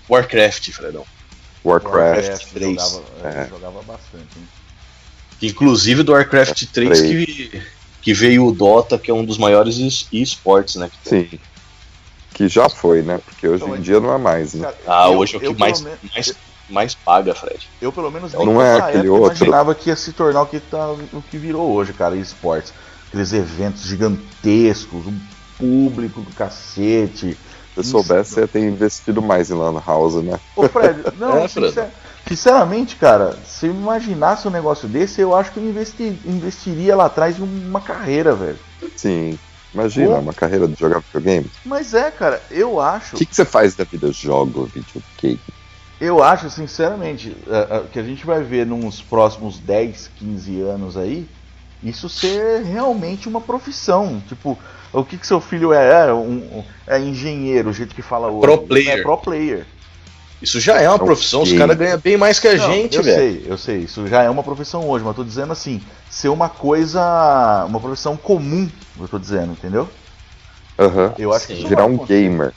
Warcraft, 0.09 0.71
Fredão. 0.73 1.05
Warcraft. 1.65 1.95
Warcraft 2.29 2.53
3. 2.53 2.71
Jogava, 2.83 3.03
eu 3.23 3.29
É. 3.29 3.49
jogava 3.49 3.83
bastante, 3.83 4.29
hein? 4.39 4.49
Inclusive 5.43 6.03
do 6.03 6.13
Warcraft 6.13 6.65
3 6.73 7.01
que, 7.01 7.63
que 8.03 8.13
veio 8.15 8.47
o 8.47 8.53
Dota, 8.53 8.99
que 8.99 9.11
é 9.11 9.15
um 9.15 9.25
dos 9.25 9.39
maiores 9.39 9.77
es- 9.79 10.07
esportes, 10.13 10.75
né? 10.77 10.91
que 10.91 11.09
tem. 11.09 11.29
Sim. 11.31 11.41
Que 12.35 12.49
já 12.49 12.69
foi, 12.69 13.03
né? 13.03 13.19
Porque 13.25 13.47
hoje 13.49 13.63
Então, 13.65 13.77
em 13.77 13.81
dia 13.81 13.99
não 14.01 14.13
é 14.15 14.19
mais, 14.19 14.55
né? 14.55 14.63
Cara, 14.65 14.77
Ah, 14.87 15.07
eu- 15.11 15.19
hoje 15.19 15.35
é 15.35 15.39
o 15.39 15.43
eu, 15.43 15.55
que 15.55 15.61
mais, 15.61 15.81
mais, 15.81 16.35
mais 16.69 16.95
paga, 16.95 17.35
Fred. 17.35 17.69
Eu, 17.81 17.93
pelo 17.93 18.11
menos, 18.11 18.33
Não 18.33 18.47
nem 18.47 18.61
é 18.63 18.75
aquele 18.75 18.99
época 19.09 19.13
outro. 19.13 19.37
imaginava 19.39 19.75
que 19.75 19.89
ia 19.91 19.97
se 19.97 20.13
tornar 20.13 20.43
o 20.43 20.47
que, 20.47 20.61
tá, 20.61 20.91
o 20.91 21.23
que 21.23 21.39
virou 21.39 21.71
hoje, 21.73 21.93
cara, 21.93 22.17
esportes. 22.17 22.73
Aqueles 23.09 23.33
eventos 23.33 23.83
gigantescos, 23.83 25.07
um 25.07 25.19
público 25.59 26.21
do 26.21 26.31
cacete. 26.35 27.37
Se 27.37 27.39
eu 27.77 27.85
soubesse, 27.85 28.35
você 28.35 28.41
ia 28.41 28.49
ter 28.49 28.61
investido 28.61 29.23
mais 29.23 29.51
em 29.51 29.55
Lan 29.55 29.81
House, 29.87 30.23
né? 30.23 30.39
Ô, 30.57 30.69
Fred, 30.69 31.03
não, 31.19 31.37
É, 31.39 31.49
Fred. 31.49 31.69
sincer- 31.69 31.91
sinceramente, 32.29 32.97
cara, 32.97 33.33
se 33.45 33.67
eu 33.67 33.71
imaginasse 33.73 34.47
um 34.47 34.51
negócio 34.51 34.89
desse, 34.89 35.21
eu 35.21 35.35
acho 35.35 35.53
que 35.53 35.59
eu 35.59 35.65
investi- 35.65 36.19
investiria 36.27 36.95
lá 36.97 37.07
atrás 37.07 37.39
em 37.39 37.43
uma 37.43 37.81
carreira, 37.81 38.35
velho. 38.35 38.59
Sim. 38.97 39.39
Imagina, 39.73 40.17
Pô. 40.17 40.21
uma 40.23 40.33
carreira 40.33 40.67
de 40.67 40.79
jogar 40.79 41.01
videogame. 41.01 41.51
Mas 41.65 41.95
é, 41.95 42.11
cara, 42.11 42.43
eu 42.51 42.81
acho. 42.81 43.15
O 43.15 43.19
que, 43.19 43.27
que 43.27 43.37
você 43.37 43.45
faz 43.45 43.75
da 43.77 43.85
vida? 43.85 44.11
Jogo 44.13 44.67
videogame. 44.67 45.41
Eu 46.01 46.23
acho, 46.23 46.49
sinceramente, 46.49 47.37
é, 47.49 47.77
é, 47.77 47.83
que 47.93 47.99
a 47.99 48.03
gente 48.03 48.25
vai 48.25 48.43
ver 48.43 48.65
nos 48.65 49.03
próximos 49.03 49.59
10, 49.59 50.11
15 50.17 50.61
anos 50.61 50.97
aí, 50.97 51.29
isso 51.83 52.09
ser 52.09 52.63
realmente 52.63 53.29
uma 53.29 53.41
profissão. 53.41 54.23
Tipo, 54.29 54.57
o 54.93 55.05
que, 55.05 55.19
que 55.19 55.27
seu 55.27 55.41
filho 55.41 55.73
é? 55.73 56.09
É, 56.09 56.13
um, 56.13 56.63
é 56.87 57.01
engenheiro, 57.01 57.71
o 57.71 57.73
jeito 57.73 57.95
que 57.95 58.03
fala 58.03 58.29
hoje. 58.29 58.41
Pro 58.41 58.59
player. 58.59 58.99
É 58.99 59.03
pro 59.03 59.19
player. 59.19 59.67
Isso 60.41 60.61
já 60.61 60.81
é 60.81 60.89
uma 60.89 61.01
profissão, 61.01 61.43
os 61.43 61.53
caras 61.53 61.77
ganham 61.77 61.99
bem 61.99 62.17
mais 62.17 62.39
que 62.39 62.47
a 62.47 62.55
Não, 62.55 62.73
gente, 62.73 62.97
eu 62.97 63.03
velho. 63.03 63.17
sei, 63.17 63.45
eu 63.53 63.59
sei, 63.59 63.79
isso 63.79 64.07
já 64.07 64.23
é 64.23 64.31
uma 64.31 64.45
profissão 64.45 64.89
hoje, 64.89 65.05
mas 65.05 65.11
eu 65.11 65.25
tô 65.25 65.29
dizendo 65.29 65.53
assim, 65.53 65.83
ser 66.09 66.29
uma 66.29 66.49
coisa, 66.49 67.65
uma 67.69 67.81
profissão 67.81 68.17
comum, 68.17 68.71
eu 69.01 69.09
tô 69.09 69.19
dizendo, 69.19 69.51
entendeu? 69.51 69.89
Aham. 70.79 71.13
Eu 71.19 71.33
acho 71.33 71.47
Sim. 71.47 71.55
que 71.55 71.59
isso 71.59 71.69
Virar 71.69 71.87
um 71.87 71.97
acontecer. 71.97 72.23
gamer. 72.23 72.55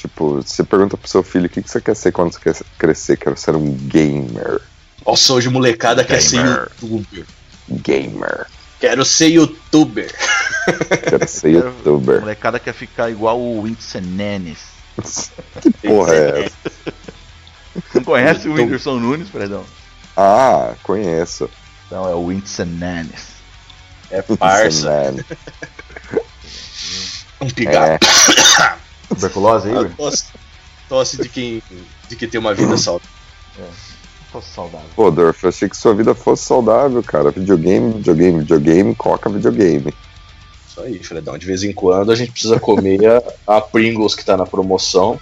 Tipo, 0.00 0.36
você 0.36 0.64
pergunta 0.64 0.96
pro 0.96 1.06
seu 1.06 1.22
filho 1.22 1.44
o 1.44 1.48
que 1.50 1.62
que 1.62 1.70
você 1.70 1.78
quer 1.78 1.94
ser 1.94 2.10
quando 2.10 2.32
você 2.32 2.40
quer 2.40 2.56
crescer. 2.78 3.18
Quero 3.18 3.36
ser 3.36 3.54
um 3.54 3.70
gamer. 3.74 4.62
Nossa, 5.06 5.34
hoje 5.34 5.50
molecada 5.50 6.02
quer 6.02 6.22
ser 6.22 6.38
Gamer. 6.38 6.70
youtuber. 6.82 7.26
Gamer. 7.68 8.46
Quero 8.80 9.04
ser 9.04 9.28
youtuber. 9.28 10.10
Quero 11.06 11.28
ser 11.28 11.50
youtuber. 11.50 12.20
molecada 12.20 12.58
quer 12.58 12.72
ficar 12.72 13.10
igual 13.10 13.38
o 13.38 13.60
Whindersson 13.60 14.00
Nunes. 14.00 14.58
Que 15.60 15.70
porra 15.70 16.14
é 16.14 16.44
essa? 16.46 16.94
Não 17.94 18.04
conhece 18.04 18.48
o 18.48 18.54
Whindersson 18.54 18.98
Nunes, 18.98 19.28
perdão? 19.28 19.64
Ah, 20.16 20.72
conheço. 20.82 21.48
Não, 21.90 22.08
é 22.08 22.14
o 22.14 22.24
Whindersson 22.24 22.64
Nunes. 22.64 23.28
É 24.10 24.22
parça. 24.22 25.14
Um 27.42 27.48
pigar. 27.48 27.92
É, 27.92 27.98
Tuberculose 29.10 29.68
aí, 29.68 29.74
Igor? 29.74 29.90
tosse, 29.96 30.24
tosse 30.88 31.16
de 31.20 31.28
quem, 31.28 31.62
de 32.08 32.16
quem 32.16 32.28
tem 32.28 32.40
uma 32.40 32.54
vida 32.54 32.76
saudável. 32.76 33.08
Tô 34.32 34.40
saudável. 34.40 34.86
pô, 34.94 35.10
Dorf, 35.10 35.42
eu 35.42 35.48
achei 35.48 35.68
que 35.68 35.76
sua 35.76 35.92
vida 35.94 36.14
fosse 36.14 36.44
saudável, 36.44 37.02
cara. 37.02 37.30
Videogame, 37.32 37.94
videogame, 37.94 38.38
videogame, 38.40 38.94
coca, 38.94 39.28
videogame. 39.28 39.92
Isso 40.68 40.80
aí, 40.80 41.02
Fredão. 41.02 41.36
De 41.36 41.46
vez 41.46 41.64
em 41.64 41.72
quando 41.72 42.12
a 42.12 42.14
gente 42.14 42.30
precisa 42.30 42.58
comer 42.60 43.00
a, 43.46 43.56
a 43.56 43.60
Pringles 43.60 44.14
que 44.14 44.24
tá 44.24 44.36
na 44.36 44.46
promoção. 44.46 45.18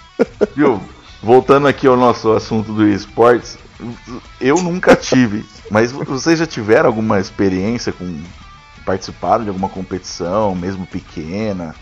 Viu? 0.55 0.79
Voltando 1.23 1.67
aqui 1.67 1.87
ao 1.87 1.97
nosso 1.97 2.31
assunto 2.31 2.71
do 2.71 2.87
esportes, 2.87 3.57
eu 4.39 4.55
nunca 4.61 4.95
tive, 4.95 5.43
mas 5.71 5.91
vocês 5.91 6.37
já 6.39 6.45
tiveram 6.45 6.87
alguma 6.87 7.19
experiência 7.19 7.91
com 7.91 8.21
participaram 8.85 9.43
de 9.43 9.49
alguma 9.49 9.67
competição, 9.69 10.53
mesmo 10.55 10.85
pequena? 10.85 11.75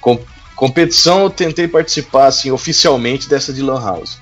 Com- 0.00 0.18
competição 0.60 1.22
eu 1.22 1.30
tentei 1.30 1.66
participar 1.66 2.26
assim 2.26 2.50
oficialmente 2.50 3.26
dessa 3.26 3.50
de 3.50 3.62
Lan 3.62 3.82
House. 3.82 4.18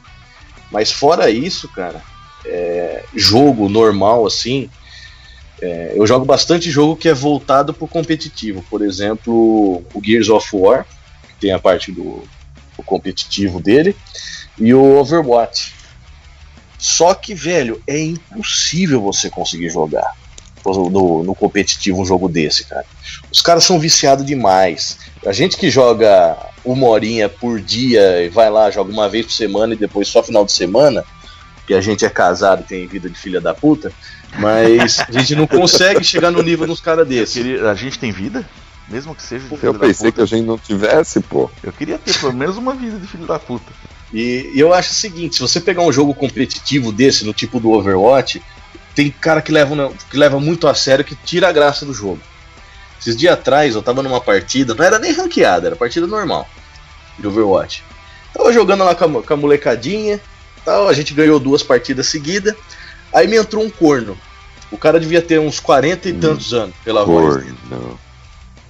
Mas 0.70 0.92
fora 0.92 1.28
isso, 1.28 1.68
cara, 1.68 2.00
é, 2.46 3.04
jogo 3.12 3.68
normal 3.68 4.24
assim, 4.24 4.70
é, 5.60 5.94
eu 5.96 6.06
jogo 6.06 6.24
bastante 6.24 6.70
jogo 6.70 6.94
que 6.94 7.08
é 7.08 7.12
voltado 7.12 7.74
pro 7.74 7.88
competitivo. 7.88 8.64
Por 8.70 8.82
exemplo, 8.82 9.82
o 9.92 10.00
Gears 10.00 10.28
of 10.28 10.48
War, 10.54 10.86
que 11.26 11.40
tem 11.40 11.50
a 11.50 11.58
parte 11.58 11.90
do, 11.90 12.22
competitivo 12.86 13.60
dele, 13.60 13.96
e 14.56 14.72
o 14.72 14.96
Overwatch. 14.96 15.74
Só 16.78 17.14
que, 17.14 17.34
velho, 17.34 17.82
é 17.84 17.98
impossível 17.98 19.02
você 19.02 19.28
conseguir 19.28 19.70
jogar 19.70 20.14
no, 20.64 21.24
no 21.24 21.34
competitivo 21.34 22.00
um 22.00 22.06
jogo 22.06 22.28
desse, 22.28 22.64
cara. 22.64 22.86
Os 23.30 23.40
caras 23.40 23.64
são 23.64 23.78
viciados 23.78 24.24
demais. 24.24 24.98
A 25.26 25.32
gente 25.32 25.56
que 25.56 25.70
joga 25.70 26.36
uma 26.64 26.86
horinha 26.86 27.28
por 27.28 27.60
dia 27.60 28.22
e 28.22 28.28
vai 28.28 28.50
lá, 28.50 28.70
joga 28.70 28.92
uma 28.92 29.08
vez 29.08 29.26
por 29.26 29.32
semana 29.32 29.74
e 29.74 29.76
depois 29.76 30.08
só 30.08 30.22
final 30.22 30.44
de 30.44 30.52
semana, 30.52 31.04
que 31.66 31.74
a 31.74 31.80
gente 31.80 32.04
é 32.04 32.10
casado 32.10 32.62
e 32.62 32.64
tem 32.64 32.86
vida 32.86 33.08
de 33.08 33.18
filha 33.18 33.40
da 33.40 33.54
puta, 33.54 33.92
mas 34.38 35.00
a 35.00 35.12
gente 35.12 35.34
não 35.34 35.46
consegue 35.46 36.02
chegar 36.04 36.30
no 36.30 36.42
nível 36.42 36.66
dos 36.66 36.80
caras 36.80 37.06
desses. 37.06 37.62
A 37.62 37.74
gente 37.74 37.98
tem 37.98 38.10
vida? 38.10 38.48
Mesmo 38.88 39.14
que 39.14 39.22
seja 39.22 39.46
de 39.46 39.56
filho 39.56 39.68
Eu 39.68 39.74
pensei 39.74 40.10
que 40.10 40.20
a 40.20 40.26
gente 40.26 40.46
não 40.46 40.56
tivesse, 40.56 41.20
pô. 41.20 41.50
Eu 41.62 41.72
queria 41.72 41.98
ter 41.98 42.18
pelo 42.18 42.32
menos 42.32 42.56
uma 42.56 42.74
vida 42.74 42.98
de 42.98 43.06
filho 43.06 43.26
da 43.26 43.38
puta. 43.38 43.70
E, 44.12 44.50
e 44.54 44.60
eu 44.60 44.72
acho 44.72 44.92
o 44.92 44.94
seguinte, 44.94 45.34
se 45.34 45.42
você 45.42 45.60
pegar 45.60 45.82
um 45.82 45.92
jogo 45.92 46.14
competitivo 46.14 46.90
desse, 46.90 47.24
no 47.26 47.34
tipo 47.34 47.60
do 47.60 47.70
Overwatch, 47.70 48.42
tem 48.94 49.10
cara 49.10 49.42
que 49.42 49.52
leva, 49.52 49.92
que 50.10 50.16
leva 50.16 50.40
muito 50.40 50.66
a 50.66 50.74
sério, 50.74 51.04
que 51.04 51.14
tira 51.14 51.48
a 51.48 51.52
graça 51.52 51.84
do 51.84 51.92
jogo. 51.92 52.20
Esses 53.00 53.16
dias 53.16 53.34
atrás 53.34 53.74
eu 53.74 53.82
tava 53.82 54.02
numa 54.02 54.20
partida, 54.20 54.74
não 54.74 54.84
era 54.84 54.98
nem 54.98 55.12
ranqueada, 55.12 55.68
era 55.68 55.76
partida 55.76 56.06
normal 56.06 56.48
de 57.18 57.26
Overwatch. 57.26 57.84
Tava 58.32 58.52
jogando 58.52 58.84
lá 58.84 58.94
com 58.94 59.18
a, 59.18 59.22
com 59.22 59.34
a 59.34 59.36
molecadinha, 59.36 60.20
tal, 60.64 60.88
a 60.88 60.92
gente 60.92 61.14
ganhou 61.14 61.40
duas 61.40 61.62
partidas 61.62 62.08
seguidas, 62.08 62.54
aí 63.12 63.26
me 63.26 63.36
entrou 63.36 63.64
um 63.64 63.70
corno. 63.70 64.18
O 64.70 64.76
cara 64.76 65.00
devia 65.00 65.22
ter 65.22 65.40
uns 65.40 65.58
40 65.58 66.08
e 66.08 66.12
Hum, 66.12 66.20
tantos 66.20 66.52
anos 66.52 66.74
pela 66.84 67.04
voz 67.04 67.36
dele. 67.36 67.56
Corno. 67.68 68.00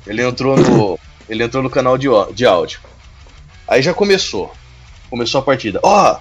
Ele 0.06 0.22
entrou 0.22 0.56
no, 0.56 0.98
ele 1.28 1.42
entrou 1.42 1.62
no 1.62 1.70
canal 1.70 1.98
de, 1.98 2.08
de 2.32 2.46
áudio. 2.46 2.80
Aí 3.66 3.82
já 3.82 3.92
começou. 3.92 4.52
Começou 5.10 5.40
a 5.40 5.44
partida. 5.44 5.80
Ó, 5.82 6.18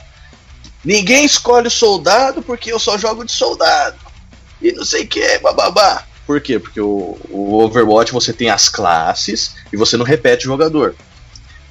ninguém 0.83 1.23
escolhe 1.23 1.67
o 1.67 1.71
soldado 1.71 2.41
porque 2.41 2.71
eu 2.71 2.79
só 2.79 2.97
jogo 2.97 3.23
de 3.23 3.31
soldado. 3.31 3.97
E 4.61 4.71
não 4.71 4.83
sei 4.83 5.03
o 5.03 5.07
que, 5.07 5.39
bababá. 5.39 6.03
Por 6.27 6.41
quê? 6.41 6.59
Porque 6.59 6.81
o, 6.81 7.17
o 7.29 7.53
Overwatch 7.63 8.11
você 8.11 8.33
tem 8.33 8.49
as 8.49 8.67
classes 8.67 9.55
e 9.71 9.77
você 9.77 9.95
não 9.95 10.03
repete 10.03 10.45
o 10.45 10.51
jogador. 10.51 10.93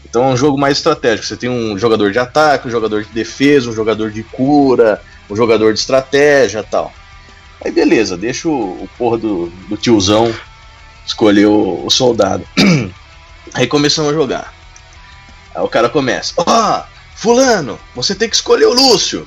Então 0.09 0.25
é 0.25 0.29
um 0.29 0.37
jogo 0.37 0.57
mais 0.57 0.79
estratégico. 0.79 1.27
Você 1.27 1.37
tem 1.37 1.51
um 1.51 1.79
jogador 1.79 2.11
de 2.11 2.19
ataque, 2.19 2.67
um 2.67 2.71
jogador 2.71 3.05
de 3.05 3.11
defesa, 3.11 3.69
um 3.69 3.75
jogador 3.75 4.11
de 4.11 4.23
cura, 4.23 5.03
um 5.29 5.37
jogador 5.37 5.75
de 5.75 5.79
estratégia 5.79 6.63
tal. 6.63 6.91
Aí 7.63 7.71
beleza, 7.71 8.17
deixa 8.17 8.49
o, 8.49 8.83
o 8.83 8.89
porra 8.97 9.19
do, 9.19 9.49
do 9.69 9.77
tiozão 9.77 10.35
escolher 11.07 11.47
o, 11.47 11.85
o 11.85 11.91
soldado. 11.91 12.47
Aí 13.53 13.67
começamos 13.67 14.11
a 14.11 14.15
jogar. 14.15 14.55
Aí 15.55 15.63
o 15.63 15.69
cara 15.69 15.91
começa: 15.91 16.33
Ó, 16.39 16.83
Fulano, 17.15 17.79
você 17.95 18.15
tem 18.15 18.29
que 18.29 18.37
escolher 18.37 18.67
o 18.67 18.73
Lúcio. 18.73 19.27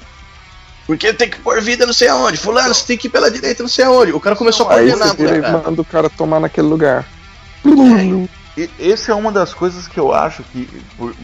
Porque 0.90 1.14
tem 1.14 1.30
que 1.30 1.38
pôr 1.42 1.62
vida 1.62 1.86
não 1.86 1.94
sei 1.94 2.08
aonde. 2.08 2.36
Fulano, 2.36 2.74
você 2.74 2.84
tem 2.84 2.98
que 2.98 3.06
ir 3.06 3.12
pela 3.12 3.30
direita 3.30 3.62
não 3.62 3.70
sei 3.70 3.86
aonde. 3.86 4.12
O 4.12 4.20
cara 4.20 4.36
começou 4.36 4.68
a 4.68 4.74
Aí 4.74 4.90
coordenar, 4.90 5.14
e 5.38 5.42
cara. 5.42 5.62
manda 5.64 5.82
o 5.84 5.86
cara 5.86 6.10
tomar 6.10 6.40
naquele 6.40 6.66
lugar. 6.66 7.06
E 8.58 8.68
essa 8.80 9.12
é 9.12 9.14
uma 9.16 9.32
das 9.32 9.54
coisas 9.54 9.88
que 9.88 10.00
eu 10.00 10.12
acho 10.12 10.42
que. 10.46 10.68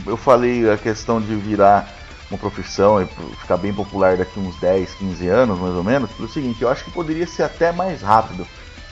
Eu 0.06 0.16
falei 0.18 0.70
a 0.70 0.78
questão 0.78 1.20
de 1.20 1.34
virar 1.36 1.92
uma 2.30 2.38
profissão 2.38 3.02
e 3.02 3.08
ficar 3.42 3.58
bem 3.58 3.74
popular 3.74 4.16
daqui 4.18 4.40
uns 4.40 4.56
10, 4.60 4.94
15 5.00 5.28
anos, 5.30 5.60
mais 5.60 5.74
ou 5.74 5.84
menos, 5.84 6.12
pelo 6.12 6.30
seguinte, 6.30 6.62
eu 6.62 6.70
acho 6.70 6.84
que 6.84 6.92
poderia 6.92 7.26
ser 7.26 7.42
até 7.42 7.72
mais 7.72 8.04
rápido. 8.04 8.46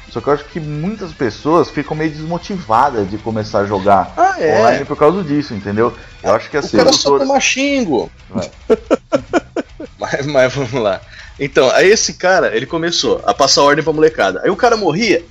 Só 0.09 0.21
que 0.21 0.27
eu 0.27 0.33
acho 0.33 0.45
que 0.45 0.59
muitas 0.59 1.11
pessoas 1.13 1.69
ficam 1.69 1.95
meio 1.95 2.09
desmotivadas 2.09 3.07
de 3.11 3.19
começar 3.19 3.59
a 3.59 3.65
jogar 3.65 4.11
Ah, 4.17 4.35
é. 4.39 4.59
online 4.59 4.85
por 4.85 4.97
causa 4.97 5.23
disso, 5.23 5.53
entendeu? 5.53 5.93
Eu 6.23 6.33
acho 6.33 6.49
que 6.49 6.57
O 6.57 6.59
as 6.59 6.71
cara 6.71 6.91
só 6.91 7.09
produtoras. 7.09 7.27
toma 7.27 7.39
xingo. 7.39 8.11
Vai. 8.29 8.49
mas, 10.03 10.25
mas 10.27 10.53
vamos 10.53 10.73
lá. 10.73 11.01
Então, 11.39 11.69
aí 11.71 11.89
esse 11.89 12.13
cara, 12.13 12.55
ele 12.55 12.65
começou 12.65 13.21
a 13.25 13.33
passar 13.33 13.63
ordem 13.63 13.83
pra 13.83 13.93
molecada. 13.93 14.41
Aí 14.43 14.49
o 14.49 14.55
cara 14.55 14.75
morria. 14.75 15.23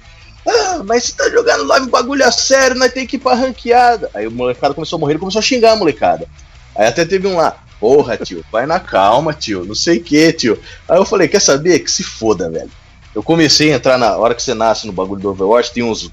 Ah, 0.46 0.82
mas 0.84 1.04
você 1.04 1.12
tá 1.12 1.28
jogando 1.30 1.64
live 1.64 1.88
bagulho 1.88 2.24
a 2.24 2.32
sério, 2.32 2.76
nós 2.76 2.92
tem 2.92 3.06
que 3.06 3.16
ir 3.16 3.18
pra 3.20 3.34
ranqueada. 3.34 4.10
Aí 4.12 4.26
o 4.26 4.30
molecada 4.30 4.74
começou 4.74 4.96
a 4.96 5.00
morrer, 5.00 5.12
ele 5.12 5.20
começou 5.20 5.38
a 5.38 5.42
xingar 5.42 5.72
a 5.72 5.76
molecada. 5.76 6.26
Aí 6.74 6.86
até 6.86 7.04
teve 7.04 7.28
um 7.28 7.36
lá, 7.36 7.56
porra, 7.78 8.16
tio, 8.16 8.44
vai 8.50 8.66
na 8.66 8.80
calma, 8.80 9.32
tio, 9.32 9.64
não 9.64 9.74
sei 9.74 9.98
o 9.98 10.02
que, 10.02 10.32
tio. 10.32 10.58
Aí 10.88 10.96
eu 10.96 11.04
falei, 11.04 11.28
quer 11.28 11.40
saber? 11.40 11.78
Que 11.80 11.90
se 11.90 12.02
foda, 12.02 12.50
velho. 12.50 12.70
Eu 13.14 13.22
comecei 13.22 13.72
a 13.72 13.76
entrar 13.76 13.98
na 13.98 14.16
hora 14.16 14.34
que 14.34 14.42
você 14.42 14.54
nasce 14.54 14.86
no 14.86 14.92
bagulho 14.92 15.20
do 15.20 15.30
Overwatch, 15.30 15.70
tem 15.70 15.82
uns, 15.82 16.10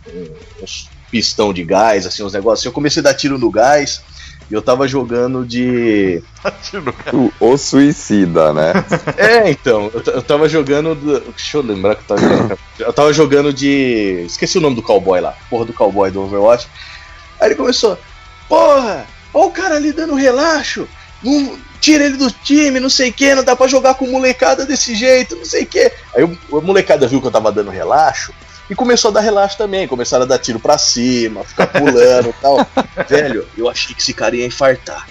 uns 0.62 0.90
pistão 1.10 1.52
de 1.52 1.64
gás, 1.64 2.06
assim, 2.06 2.22
uns 2.22 2.34
negócios. 2.34 2.66
Eu 2.66 2.72
comecei 2.72 3.00
a 3.00 3.04
dar 3.04 3.14
tiro 3.14 3.40
no 3.40 3.50
gás 3.50 4.02
e 4.50 4.54
eu 4.54 4.62
tava 4.62 4.88
jogando 4.88 5.46
de. 5.46 6.22
O, 7.14 7.32
o 7.40 7.58
suicida, 7.58 8.54
né? 8.54 8.74
É, 9.18 9.50
então, 9.52 9.92
eu, 9.94 10.14
eu 10.14 10.22
tava 10.22 10.48
jogando. 10.50 10.96
do- 10.96 11.20
Deixa 11.20 11.58
eu 11.58 11.62
lembrar 11.62 11.96
que 11.96 12.02
eu 12.02 12.08
tava 12.18 12.22
jogando. 12.22 12.60
Eu 12.80 12.94
tava 12.94 13.14
jogando 13.14 13.54
de. 13.54 14.24
Esqueci 14.26 14.58
o 14.58 14.62
nome 14.62 14.76
do 14.76 14.82
cowboy 14.82 15.20
lá. 15.22 15.36
Porra 15.50 15.66
do 15.66 15.74
cowboy 15.74 16.10
do 16.12 16.22
Overwatch. 16.24 16.68
Aí 17.40 17.50
ele 17.50 17.56
começou. 17.56 17.98
Porra! 18.48 19.06
Ó 19.34 19.46
o 19.46 19.52
cara 19.52 19.76
ali 19.76 19.92
dando 19.92 20.16
relaxo! 20.16 20.88
Não, 21.22 21.58
tira 21.80 22.06
ele 22.06 22.18
do 22.18 22.32
time, 22.32 22.80
não 22.80 22.90
sei 22.90 23.10
o 23.10 23.14
que, 23.14 23.36
não 23.36 23.44
dá 23.44 23.56
pra 23.56 23.68
jogar 23.68 23.94
com 23.94 24.08
molecada 24.08 24.66
desse 24.66 24.96
jeito, 24.96 25.36
não 25.36 25.46
sei 25.46 25.64
o 25.64 25.66
que. 25.68 25.92
Aí 26.16 26.24
o, 26.24 26.58
a 26.58 26.62
molecada 26.62 27.08
viu 27.08 27.22
que 27.22 27.28
eu 27.28 27.32
tava 27.32 27.52
dando 27.52 27.70
relaxo 27.70 28.34
e 28.70 28.76
começou 28.76 29.10
a 29.10 29.14
dar 29.16 29.22
relaxo 29.22 29.58
também. 29.58 29.88
Começaram 29.88 30.24
a 30.24 30.28
dar 30.28 30.38
tiro 30.40 30.60
pra 30.60 30.78
cima, 30.78 31.44
ficar 31.44 31.68
pulando 31.68 32.30
e 32.30 32.34
tal. 32.42 32.66
Velho, 33.08 33.48
eu 33.58 33.70
achei 33.70 33.96
que 33.96 34.02
esse 34.02 34.14
cara 34.14 34.36
ia 34.36 34.46
infartar. 34.46 35.08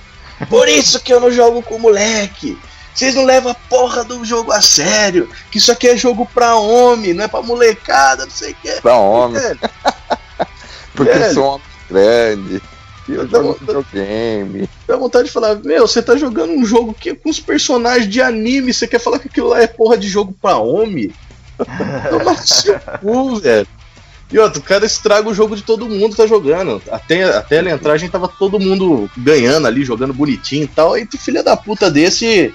Por 0.48 0.68
isso 0.68 1.00
que 1.00 1.12
eu 1.12 1.20
não 1.20 1.30
jogo 1.30 1.62
com 1.62 1.78
moleque. 1.78 2.56
Vocês 2.94 3.14
não 3.14 3.24
levam 3.24 3.52
a 3.52 3.54
porra 3.54 4.04
do 4.04 4.24
jogo 4.24 4.50
a 4.52 4.60
sério. 4.60 5.28
Que 5.50 5.58
isso 5.58 5.70
aqui 5.70 5.88
é 5.88 5.96
jogo 5.96 6.28
pra 6.32 6.56
homem, 6.56 7.14
não 7.14 7.24
é 7.24 7.28
pra 7.28 7.42
molecada, 7.42 8.24
não 8.24 8.32
sei 8.32 8.52
o 8.52 8.54
que. 8.56 8.80
Pra 8.80 8.96
homem, 8.96 9.40
Velho, 9.40 9.60
porque 10.94 11.12
velho. 11.12 11.34
sou 11.34 11.44
homem 11.44 11.62
grande. 11.88 12.62
Eu 13.08 13.26
jogo 13.26 13.56
videogame. 13.58 14.68
dá 14.86 14.96
vontade 14.96 15.24
de 15.26 15.30
falar, 15.30 15.54
meu, 15.64 15.86
você 15.86 16.02
tá 16.02 16.14
jogando 16.16 16.52
um 16.52 16.64
jogo 16.66 16.92
que, 16.92 17.14
com 17.14 17.30
os 17.30 17.40
personagens 17.40 18.06
de 18.08 18.20
anime, 18.20 18.74
você 18.74 18.86
quer 18.86 18.98
falar 18.98 19.18
que 19.18 19.28
aquilo 19.28 19.48
lá 19.48 19.62
é 19.62 19.66
porra 19.66 19.96
de 19.96 20.06
jogo 20.06 20.34
pra 20.42 20.58
homem? 20.58 21.10
Toma 22.10 22.36
seu 22.36 22.78
cu, 23.00 23.36
velho. 23.40 23.66
E 24.30 24.38
outro, 24.38 24.60
o 24.60 24.62
cara 24.62 24.84
estraga 24.84 25.28
o 25.28 25.34
jogo 25.34 25.56
de 25.56 25.62
todo 25.62 25.88
mundo 25.88 26.10
que 26.10 26.16
tá 26.16 26.26
jogando. 26.26 26.82
Até, 26.90 27.24
até 27.24 27.56
ela 27.56 27.70
entrar, 27.70 27.94
a 27.94 27.96
gente 27.96 28.10
tava 28.10 28.28
todo 28.28 28.60
mundo 28.60 29.10
ganhando 29.16 29.66
ali, 29.66 29.84
jogando 29.84 30.12
bonitinho 30.12 30.64
e 30.64 30.68
tal. 30.68 30.92
Aí 30.92 31.06
tu 31.06 31.16
filha 31.16 31.42
da 31.42 31.56
puta 31.56 31.90
desse 31.90 32.52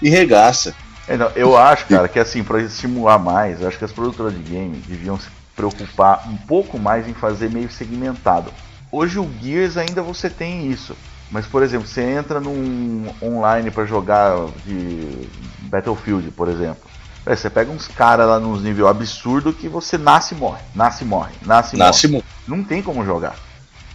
e 0.00 0.08
regaça. 0.08 0.74
É, 1.08 1.16
não, 1.16 1.28
eu 1.34 1.56
acho, 1.58 1.86
cara, 1.86 2.06
que 2.06 2.20
assim, 2.20 2.44
pra 2.44 2.62
estimular 2.62 3.18
mais, 3.18 3.60
eu 3.60 3.66
acho 3.66 3.76
que 3.76 3.84
as 3.84 3.90
produtoras 3.90 4.32
de 4.32 4.38
game 4.38 4.76
deviam 4.86 5.18
se 5.18 5.26
preocupar 5.56 6.28
um 6.28 6.36
pouco 6.36 6.78
mais 6.78 7.08
em 7.08 7.12
fazer 7.12 7.50
meio 7.50 7.70
segmentado. 7.70 8.52
Hoje 8.92 9.18
o 9.18 9.28
Gears 9.42 9.76
ainda 9.76 10.02
você 10.02 10.30
tem 10.30 10.70
isso. 10.70 10.96
Mas, 11.30 11.46
por 11.46 11.62
exemplo, 11.62 11.86
você 11.86 12.02
entra 12.02 12.40
num 12.40 13.06
online 13.22 13.70
pra 13.70 13.84
jogar 13.84 14.48
de 14.66 15.28
Battlefield, 15.62 16.30
por 16.32 16.48
exemplo. 16.48 16.89
É, 17.26 17.36
você 17.36 17.50
pega 17.50 17.70
uns 17.70 17.86
caras 17.86 18.26
lá 18.26 18.40
nos 18.40 18.62
nível 18.62 18.88
absurdo 18.88 19.52
que 19.52 19.68
você 19.68 19.98
nasce 19.98 20.34
e 20.34 20.38
morre, 20.38 20.62
nasce 20.74 21.04
e 21.04 21.06
morre, 21.06 21.32
nasce 21.44 21.76
e 21.76 21.78
Nasce 21.78 22.08
morre. 22.08 22.24
Não 22.48 22.64
tem 22.64 22.82
como 22.82 23.04
jogar. 23.04 23.36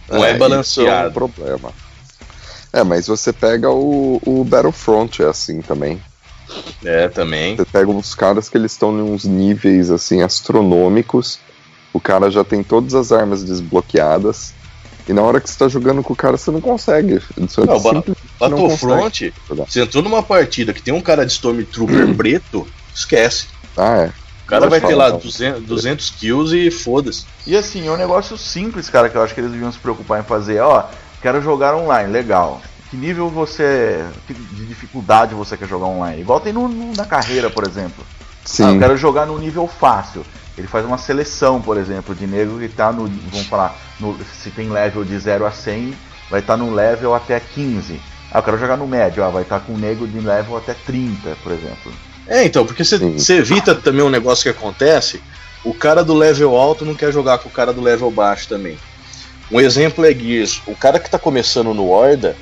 Não 0.08 0.24
é 0.24 0.30
isso 0.30 0.32
é 0.32 0.34
um 0.34 0.38
balanceado. 0.38 1.12
problema. 1.12 1.72
É, 2.72 2.84
mas 2.84 3.06
você 3.06 3.32
pega 3.32 3.70
o, 3.70 4.20
o 4.24 4.44
Battlefront, 4.44 5.22
é 5.22 5.26
assim 5.26 5.60
também. 5.60 6.00
É, 6.84 7.08
também. 7.08 7.56
Você 7.56 7.64
pega 7.64 7.90
uns 7.90 8.14
caras 8.14 8.48
que 8.48 8.56
eles 8.56 8.72
estão 8.72 8.96
em 8.96 9.02
uns 9.02 9.24
níveis 9.24 9.90
assim 9.90 10.22
astronômicos. 10.22 11.40
O 11.92 12.00
cara 12.00 12.30
já 12.30 12.44
tem 12.44 12.62
todas 12.62 12.94
as 12.94 13.10
armas 13.12 13.42
desbloqueadas. 13.42 14.54
E 15.08 15.12
na 15.12 15.22
hora 15.22 15.40
que 15.40 15.48
você 15.48 15.56
tá 15.56 15.68
jogando 15.68 16.02
com 16.02 16.12
o 16.12 16.16
cara, 16.16 16.36
você 16.36 16.50
não 16.50 16.60
consegue. 16.60 17.20
Você 17.36 17.60
Não, 17.64 17.80
Battlefront, 18.38 19.32
você 19.48 19.82
entrou 19.82 20.02
numa 20.02 20.22
partida 20.22 20.72
que 20.72 20.82
tem 20.82 20.92
um 20.92 21.00
cara 21.00 21.24
de 21.24 21.32
Stormtrooper 21.32 22.14
preto, 22.16 22.66
esquece. 22.96 23.46
Ah, 23.76 23.96
é. 23.98 24.06
O 24.44 24.48
cara 24.48 24.68
vai 24.68 24.80
ter 24.80 24.94
lá 24.94 25.06
falar. 25.08 25.18
200, 25.20 25.62
200 25.64 26.10
kills 26.10 26.56
e 26.56 26.70
foda-se. 26.70 27.24
E 27.46 27.56
assim, 27.56 27.86
é 27.88 27.90
um 27.90 27.96
negócio 27.96 28.36
simples, 28.38 28.88
cara, 28.88 29.08
que 29.08 29.16
eu 29.16 29.22
acho 29.22 29.34
que 29.34 29.40
eles 29.40 29.50
deviam 29.50 29.72
se 29.72 29.78
preocupar 29.78 30.20
em 30.20 30.24
fazer. 30.24 30.60
Ó, 30.60 30.84
quero 31.20 31.42
jogar 31.42 31.74
online, 31.74 32.12
legal. 32.12 32.60
Que 32.90 32.96
nível 32.96 33.28
você. 33.28 34.04
que 34.28 34.32
de 34.34 34.66
dificuldade 34.66 35.34
você 35.34 35.56
quer 35.56 35.68
jogar 35.68 35.86
online? 35.86 36.20
Igual 36.22 36.38
tem 36.40 36.52
no, 36.52 36.68
no- 36.68 36.92
na 36.96 37.04
carreira, 37.04 37.50
por 37.50 37.64
exemplo. 37.66 38.04
Ah, 38.08 38.44
Sim. 38.44 38.74
eu 38.74 38.78
quero 38.78 38.96
jogar 38.96 39.26
no 39.26 39.36
nível 39.36 39.66
fácil. 39.66 40.24
Ele 40.56 40.68
faz 40.68 40.86
uma 40.86 40.96
seleção, 40.96 41.60
por 41.60 41.76
exemplo, 41.76 42.14
de 42.14 42.26
nego 42.26 42.58
que 42.60 42.68
tá 42.68 42.92
no. 42.92 43.08
Vamos 43.08 43.46
falar, 43.48 43.76
no- 43.98 44.16
se 44.40 44.50
tem 44.50 44.70
level 44.70 45.04
de 45.04 45.18
0 45.18 45.44
a 45.44 45.50
100, 45.50 45.92
vai 46.30 46.38
estar 46.40 46.56
no 46.56 46.72
level 46.72 47.12
até 47.14 47.40
15. 47.40 48.00
Ah, 48.30 48.38
eu 48.38 48.42
quero 48.44 48.58
jogar 48.58 48.76
no 48.76 48.86
médio, 48.86 49.24
ah, 49.24 49.28
vai 49.28 49.42
estar 49.42 49.58
com 49.60 49.72
um 49.72 49.76
nego 49.78 50.06
de 50.06 50.20
level 50.20 50.56
até 50.56 50.72
30, 50.72 51.36
por 51.42 51.50
exemplo. 51.52 51.92
É, 52.28 52.44
então, 52.44 52.66
porque 52.66 52.84
você 52.84 53.34
evita 53.34 53.74
também 53.74 54.02
um 54.02 54.10
negócio 54.10 54.42
que 54.42 54.58
acontece. 54.58 55.20
O 55.64 55.74
cara 55.74 56.04
do 56.04 56.14
level 56.14 56.56
alto 56.56 56.84
não 56.84 56.94
quer 56.94 57.12
jogar 57.12 57.38
com 57.38 57.48
o 57.48 57.52
cara 57.52 57.72
do 57.72 57.80
level 57.80 58.10
baixo 58.10 58.48
também. 58.48 58.78
Um 59.50 59.60
exemplo 59.60 60.04
é 60.04 60.12
Gears. 60.12 60.60
O 60.66 60.74
cara 60.74 60.98
que 60.98 61.10
tá 61.10 61.18
começando 61.18 61.72
no 61.72 61.88
Horda, 61.88 62.36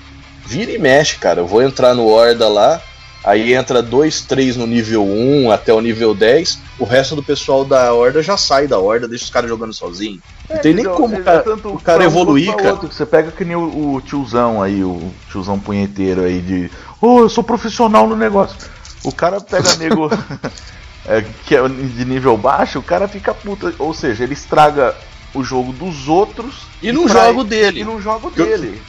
vira 0.44 0.72
e 0.72 0.78
mexe, 0.78 1.16
cara. 1.16 1.40
Eu 1.40 1.46
vou 1.46 1.62
entrar 1.62 1.94
no 1.94 2.06
Horda 2.06 2.48
lá, 2.48 2.80
aí 3.22 3.52
entra 3.52 3.82
dois, 3.82 4.22
três 4.22 4.56
no 4.56 4.66
nível 4.66 5.04
1 5.04 5.50
até 5.50 5.72
o 5.72 5.80
nível 5.80 6.14
10. 6.14 6.58
O 6.78 6.84
resto 6.84 7.14
do 7.14 7.22
pessoal 7.22 7.64
da 7.64 7.92
Horda 7.92 8.22
já 8.22 8.36
sai 8.36 8.66
da 8.66 8.78
Horda, 8.78 9.06
deixa 9.06 9.24
os 9.24 9.30
caras 9.30 9.50
jogando 9.50 9.72
sozinho. 9.72 10.20
Não 10.48 10.58
tem 10.58 10.74
nem 10.74 10.84
entendeu? 10.84 11.00
como 11.00 11.14
É 11.14 11.20
o 11.20 11.24
cara, 11.24 11.42
tanto 11.42 11.68
o 11.68 11.80
cara 11.80 12.02
um 12.02 12.06
evoluir, 12.06 12.54
cara. 12.56 12.72
outro. 12.72 12.92
Você 12.92 13.04
pega 13.04 13.30
que 13.30 13.44
nem 13.44 13.56
o, 13.56 13.94
o 13.94 14.00
tiozão 14.00 14.62
aí, 14.62 14.82
o 14.82 15.12
tiozão 15.30 15.58
punheteiro 15.58 16.22
aí 16.22 16.40
de. 16.40 16.70
Ô, 17.00 17.20
eu 17.20 17.28
sou 17.28 17.44
profissional 17.44 18.08
no 18.08 18.16
negócio. 18.16 18.56
O 19.04 19.12
cara 19.12 19.40
pega 19.40 19.74
nego 19.76 20.10
é, 21.06 21.24
que 21.46 21.54
é 21.54 21.68
de 21.68 22.04
nível 22.04 22.36
baixo, 22.36 22.78
o 22.78 22.82
cara 22.82 23.06
fica 23.06 23.32
puta. 23.34 23.72
Ou 23.78 23.92
seja, 23.94 24.24
ele 24.24 24.32
estraga 24.34 24.94
o 25.34 25.42
jogo 25.44 25.72
dos 25.72 26.08
outros 26.08 26.54
E 26.82 26.90
não 26.92 27.04
pra- 27.04 27.26
joga 27.26 27.40
o 27.40 27.44
dele. 27.44 27.80
e 27.80 27.84
não 27.84 28.00
joga 28.00 28.26
o 28.28 28.32
Eu- 28.36 28.46
dele. 28.46 28.82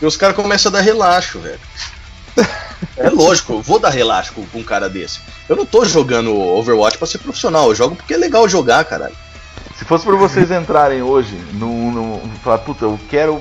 E 0.00 0.04
os 0.04 0.16
caras 0.16 0.36
começam 0.36 0.70
a 0.70 0.74
dar 0.74 0.80
relaxo, 0.82 1.38
velho. 1.40 1.60
É 2.98 3.08
lógico, 3.08 3.54
eu 3.54 3.62
vou 3.62 3.78
dar 3.78 3.88
relaxo 3.88 4.34
com, 4.34 4.44
com 4.44 4.58
um 4.58 4.62
cara 4.62 4.86
desse. 4.88 5.20
Eu 5.48 5.56
não 5.56 5.64
tô 5.64 5.82
jogando 5.86 6.34
Overwatch 6.34 6.98
pra 6.98 7.06
ser 7.06 7.16
profissional, 7.18 7.68
eu 7.70 7.74
jogo 7.74 7.96
porque 7.96 8.12
é 8.12 8.16
legal 8.18 8.46
jogar, 8.46 8.84
caralho. 8.84 9.16
Se 9.78 9.84
fosse 9.86 10.04
pra 10.04 10.14
vocês 10.14 10.50
entrarem 10.50 11.00
hoje 11.02 11.34
no, 11.54 11.90
no 11.90 12.30
falar, 12.44 12.58
puta, 12.58 12.84
eu 12.84 13.00
quero 13.08 13.40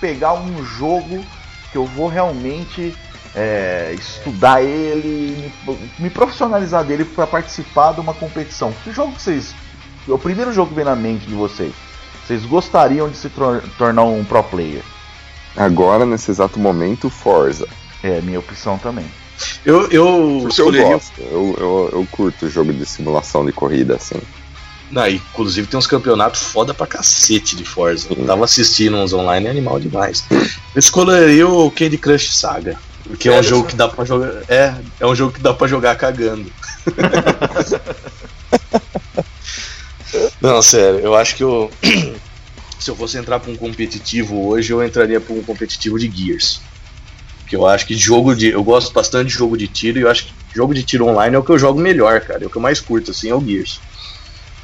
pegar 0.00 0.34
um 0.34 0.62
jogo 0.64 1.24
que 1.72 1.78
eu 1.78 1.86
vou 1.86 2.08
realmente 2.08 2.94
é, 3.34 3.94
estudar 3.98 4.62
ele, 4.62 5.52
me, 5.66 5.78
me 5.98 6.10
profissionalizar 6.10 6.84
dele 6.84 7.04
pra 7.04 7.26
participar 7.26 7.92
de 7.92 8.00
uma 8.00 8.14
competição. 8.14 8.72
Que 8.84 8.92
jogo 8.92 9.12
que 9.12 9.22
vocês. 9.22 9.54
O 10.06 10.18
primeiro 10.18 10.52
jogo 10.52 10.68
que 10.70 10.74
vem 10.76 10.84
na 10.84 10.94
mente 10.96 11.26
de 11.26 11.34
vocês. 11.34 11.72
Vocês 12.26 12.44
gostariam 12.44 13.08
de 13.08 13.16
se 13.16 13.28
tor- 13.28 13.62
tornar 13.76 14.04
um 14.04 14.24
pro 14.24 14.42
player? 14.42 14.82
Agora, 15.56 16.04
nesse 16.06 16.30
exato 16.30 16.58
momento, 16.58 17.08
Forza. 17.10 17.66
É, 18.02 18.20
minha 18.20 18.38
opção 18.38 18.76
também. 18.78 19.04
Eu, 19.64 19.82
eu 19.90 20.38
Porque 20.42 20.44
eu 20.44 20.48
escolheria. 20.48 20.92
gosto. 20.94 21.20
Eu, 21.20 21.56
eu, 21.58 21.90
eu 21.92 22.08
curto 22.10 22.48
jogo 22.48 22.72
de 22.72 22.84
simulação 22.86 23.44
de 23.44 23.52
corrida, 23.52 23.96
assim. 23.96 24.20
Não, 24.90 25.08
inclusive 25.08 25.66
tem 25.66 25.78
uns 25.78 25.86
campeonatos 25.86 26.42
foda 26.42 26.72
pra 26.74 26.86
cacete 26.86 27.56
de 27.56 27.64
Forza. 27.64 28.08
Eu 28.10 28.24
tava 28.26 28.44
assistindo 28.44 28.96
uns 28.96 29.12
online, 29.12 29.46
é 29.46 29.50
animal 29.50 29.80
demais. 29.80 30.24
Eu 30.30 30.38
escolheria 30.76 31.48
o 31.48 31.70
Candy 31.70 31.98
Crush 31.98 32.32
Saga. 32.36 32.78
Porque 33.06 33.28
é 33.28 33.32
um 33.32 33.34
Sério? 33.34 33.50
jogo 33.50 33.68
que 33.68 33.76
dá 33.76 33.88
pra 33.88 34.04
jogar. 34.04 34.42
É, 34.48 34.74
é 34.98 35.06
um 35.06 35.14
jogo 35.14 35.32
que 35.32 35.40
dá 35.40 35.52
pra 35.52 35.66
jogar 35.66 35.94
cagando. 35.96 36.50
Não, 40.40 40.62
sério, 40.62 41.00
eu 41.00 41.14
acho 41.14 41.36
que 41.36 41.42
eu. 41.42 41.70
Se 42.78 42.90
eu 42.90 42.96
fosse 42.96 43.16
entrar 43.16 43.40
pra 43.40 43.50
um 43.50 43.56
competitivo 43.56 44.46
hoje, 44.46 44.70
eu 44.70 44.84
entraria 44.84 45.18
pra 45.18 45.34
um 45.34 45.42
competitivo 45.42 45.98
de 45.98 46.10
Gears. 46.10 46.60
Porque 47.40 47.56
eu 47.56 47.66
acho 47.66 47.86
que 47.86 47.96
jogo 47.96 48.34
de. 48.34 48.50
Eu 48.50 48.62
gosto 48.62 48.92
bastante 48.92 49.28
de 49.28 49.34
jogo 49.34 49.56
de 49.56 49.66
tiro 49.66 49.98
e 49.98 50.02
eu 50.02 50.10
acho 50.10 50.26
que 50.26 50.34
jogo 50.54 50.74
de 50.74 50.82
tiro 50.82 51.06
online 51.06 51.34
é 51.34 51.38
o 51.38 51.42
que 51.42 51.50
eu 51.50 51.58
jogo 51.58 51.80
melhor, 51.80 52.20
cara. 52.20 52.44
É 52.44 52.46
o 52.46 52.50
que 52.50 52.56
eu 52.56 52.62
mais 52.62 52.80
curto, 52.80 53.10
assim, 53.10 53.30
é 53.30 53.34
o 53.34 53.40
Gears. 53.40 53.80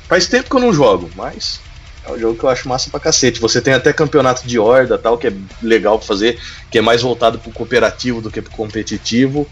Faz 0.09 0.27
tempo 0.27 0.51
que 0.51 0.57
eu 0.57 0.61
não 0.61 0.73
jogo, 0.73 1.11
mas 1.15 1.61
é 2.07 2.13
um 2.13 2.19
jogo 2.19 2.39
que 2.39 2.45
eu 2.45 2.49
acho 2.49 2.69
massa 2.69 2.91
pra 2.91 2.99
cacete. 3.01 3.41
Você 3.41 3.61
tem 3.61 3.75
até 3.75 3.93
campeonato 3.93 4.47
de 4.47 4.59
horda 4.59 4.97
tal, 4.99 5.19
que 5.19 5.27
é 5.29 5.33
legal 5.63 5.99
pra 5.99 6.07
fazer, 6.07 6.39
que 6.71 6.79
é 6.79 6.81
mais 6.81 7.03
voltado 7.03 7.39
pro 7.39 7.53
cooperativo 7.53 8.21
do 8.21 8.31
que 8.31 8.41
pro 8.43 8.51
competitivo. 8.53 9.47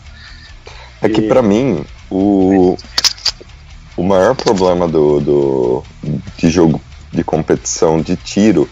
É 1.02 1.08
que 1.08 1.20
E- 1.20 1.28
pra 1.28 1.42
mim, 1.42 1.84
o, 2.10 2.76
o 3.96 4.02
maior 4.02 4.34
problema 4.34 4.88
do, 4.88 5.20
do 5.20 5.84
de 6.36 6.50
jogo 6.50 6.80
de 7.12 7.22
competição 7.24 8.00
de 8.00 8.16
tiro 8.16 8.68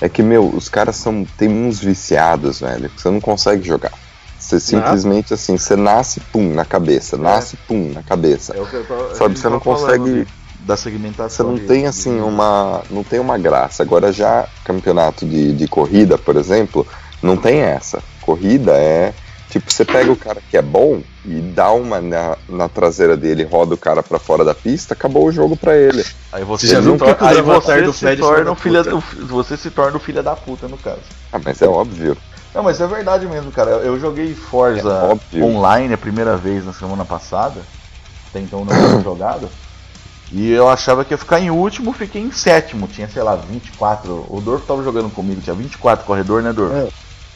é 0.00 0.08
que, 0.08 0.22
meu, 0.22 0.48
os 0.48 0.68
caras 0.68 0.96
são 0.96 1.24
tem 1.36 1.48
uns 1.48 1.78
viciados, 1.78 2.60
velho, 2.60 2.88
que 2.88 3.00
você 3.00 3.10
não 3.10 3.20
consegue 3.20 3.66
jogar. 3.66 3.92
Você 4.38 4.58
simplesmente 4.58 5.34
assim, 5.34 5.58
você 5.58 5.76
nasce, 5.76 6.18
pum, 6.32 6.54
na 6.54 6.64
cabeça, 6.64 7.16
nasce, 7.18 7.56
pum, 7.68 7.92
na 7.92 8.02
cabeça. 8.02 8.56
É 8.56 8.60
o 8.60 8.66
que 8.66 8.76
eu 8.76 8.84
tô- 8.86 9.14
Sabe, 9.14 9.38
você 9.38 9.48
não 9.48 9.58
tá 9.60 9.64
falando 9.64 10.26
de- 10.70 10.76
da 10.76 10.76
Você 10.76 10.82
segmentação. 10.84 11.46
não 11.48 11.54
de- 11.56 11.66
tem 11.66 11.86
assim 11.86 12.20
uma. 12.20 12.82
não 12.90 13.02
tem 13.02 13.18
uma 13.18 13.36
graça. 13.38 13.82
Agora 13.82 14.12
já 14.12 14.46
campeonato 14.64 15.26
de, 15.26 15.52
de 15.52 15.66
corrida, 15.68 16.16
por 16.16 16.36
exemplo, 16.36 16.86
não 17.22 17.36
tem 17.36 17.60
essa. 17.60 18.02
Corrida 18.22 18.72
é. 18.72 19.12
Tipo, 19.50 19.72
você 19.72 19.84
pega 19.84 20.12
o 20.12 20.16
cara 20.16 20.40
que 20.48 20.56
é 20.56 20.62
bom 20.62 21.02
e 21.24 21.40
dá 21.40 21.72
uma 21.72 22.00
na, 22.00 22.36
na 22.48 22.68
traseira 22.68 23.16
dele, 23.16 23.42
roda 23.42 23.74
o 23.74 23.78
cara 23.78 24.00
pra 24.00 24.16
fora 24.16 24.44
da 24.44 24.54
pista, 24.54 24.94
acabou 24.94 25.26
o 25.26 25.32
jogo 25.32 25.56
pra 25.56 25.76
ele. 25.76 26.04
Aí 26.32 26.44
você, 26.44 26.68
Você 26.68 26.72
já 26.74 26.78
se 26.78 26.82
viu 26.84 26.94
o 26.94 26.98
torna- 26.98 27.16
o 27.20 27.26
aí 27.26 27.42
você 27.42 27.82
do 27.82 27.92
se 27.92 28.16
torna 28.16 28.54
filho 28.54 28.80
um 28.80 28.84
da 28.84 29.00
filho 29.00 29.26
você 29.26 29.56
se 29.56 29.70
torna 29.72 29.96
o 29.96 30.00
filho 30.00 30.22
da 30.22 30.36
puta 30.36 30.68
no 30.68 30.78
caso. 30.78 31.00
Ah, 31.32 31.40
mas 31.44 31.60
é 31.60 31.66
óbvio. 31.66 32.16
Não, 32.54 32.62
mas 32.62 32.80
é 32.80 32.86
verdade 32.86 33.26
mesmo, 33.26 33.50
cara. 33.50 33.70
Eu 33.70 33.98
joguei 33.98 34.34
Forza 34.34 35.18
É 35.32 35.42
online 35.42 35.94
a 35.94 35.98
primeira 35.98 36.36
vez 36.36 36.64
na 36.64 36.72
semana 36.72 37.04
passada. 37.04 37.60
Até 38.30 38.38
então 38.38 38.64
não 38.64 38.72
tinha 38.72 39.00
jogado. 39.02 39.48
E 40.32 40.50
eu 40.52 40.68
achava 40.68 41.04
que 41.04 41.12
ia 41.12 41.18
ficar 41.18 41.40
em 41.40 41.50
último, 41.50 41.92
fiquei 41.92 42.22
em 42.22 42.30
sétimo. 42.30 42.86
Tinha, 42.86 43.08
sei 43.08 43.22
lá, 43.22 43.34
24. 43.36 44.26
O 44.28 44.40
Dorf 44.40 44.64
tava 44.66 44.82
jogando 44.84 45.10
comigo, 45.10 45.40
tinha 45.40 45.54
24 45.54 46.04
corredor, 46.04 46.42
né, 46.42 46.52
Dorf? 46.52 46.72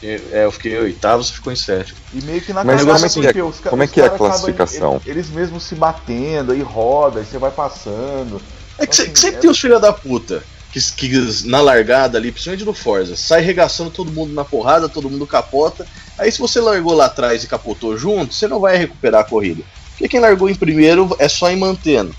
É, 0.03 0.45
eu 0.45 0.51
fiquei 0.51 0.75
em 0.75 0.79
oitavo, 0.79 1.23
você 1.23 1.33
ficou 1.33 1.51
em 1.51 1.55
sétimo. 1.55 1.97
E 2.13 2.21
meio 2.23 2.39
que 2.41 2.53
na 2.53 2.63
Mas 2.63 2.83
como 2.83 3.05
é 3.05 3.09
que 3.09 3.19
é- 3.19 3.21
porque 3.23 3.41
os 3.41 3.59
como 3.59 3.83
é 3.83 3.87
que 3.87 3.99
é 3.99 4.05
a 4.05 4.09
caras 4.09 4.21
acabam- 4.21 4.39
classificação? 4.39 4.93
eles, 5.05 5.07
eles 5.07 5.29
mesmos 5.29 5.63
se 5.63 5.73
batendo, 5.75 6.51
aí 6.51 6.61
roda, 6.61 7.19
aí 7.19 7.25
você 7.25 7.37
vai 7.37 7.51
passando. 7.51 8.41
É 8.77 8.85
que, 8.85 8.95
se- 8.95 9.01
Assim, 9.03 9.11
que 9.11 9.19
sempre 9.19 9.37
é- 9.37 9.39
tem 9.41 9.49
os 9.49 9.59
filha 9.59 9.79
da 9.79 9.91
puta. 9.91 10.43
Que, 10.71 10.81
que 10.81 11.47
na 11.47 11.61
largada 11.61 12.17
ali, 12.17 12.31
principalmente 12.31 12.65
no 12.65 12.73
Forza, 12.73 13.15
sai 13.15 13.39
regaçando 13.41 13.89
todo 13.89 14.11
mundo 14.11 14.33
na 14.33 14.43
porrada, 14.43 14.89
todo 14.89 15.09
mundo 15.09 15.25
capota. 15.25 15.87
Aí 16.17 16.29
se 16.31 16.39
você 16.39 16.59
largou 16.59 16.93
lá 16.93 17.05
atrás 17.05 17.43
e 17.43 17.47
capotou 17.47 17.97
junto, 17.97 18.33
você 18.33 18.45
não 18.47 18.59
vai 18.59 18.75
recuperar 18.77 19.21
a 19.21 19.23
corrida. 19.23 19.63
Porque 19.91 20.09
quem 20.09 20.19
largou 20.19 20.49
em 20.49 20.55
primeiro 20.55 21.15
é 21.17 21.29
só 21.29 21.49
ir 21.49 21.55
mantendo. 21.55 22.13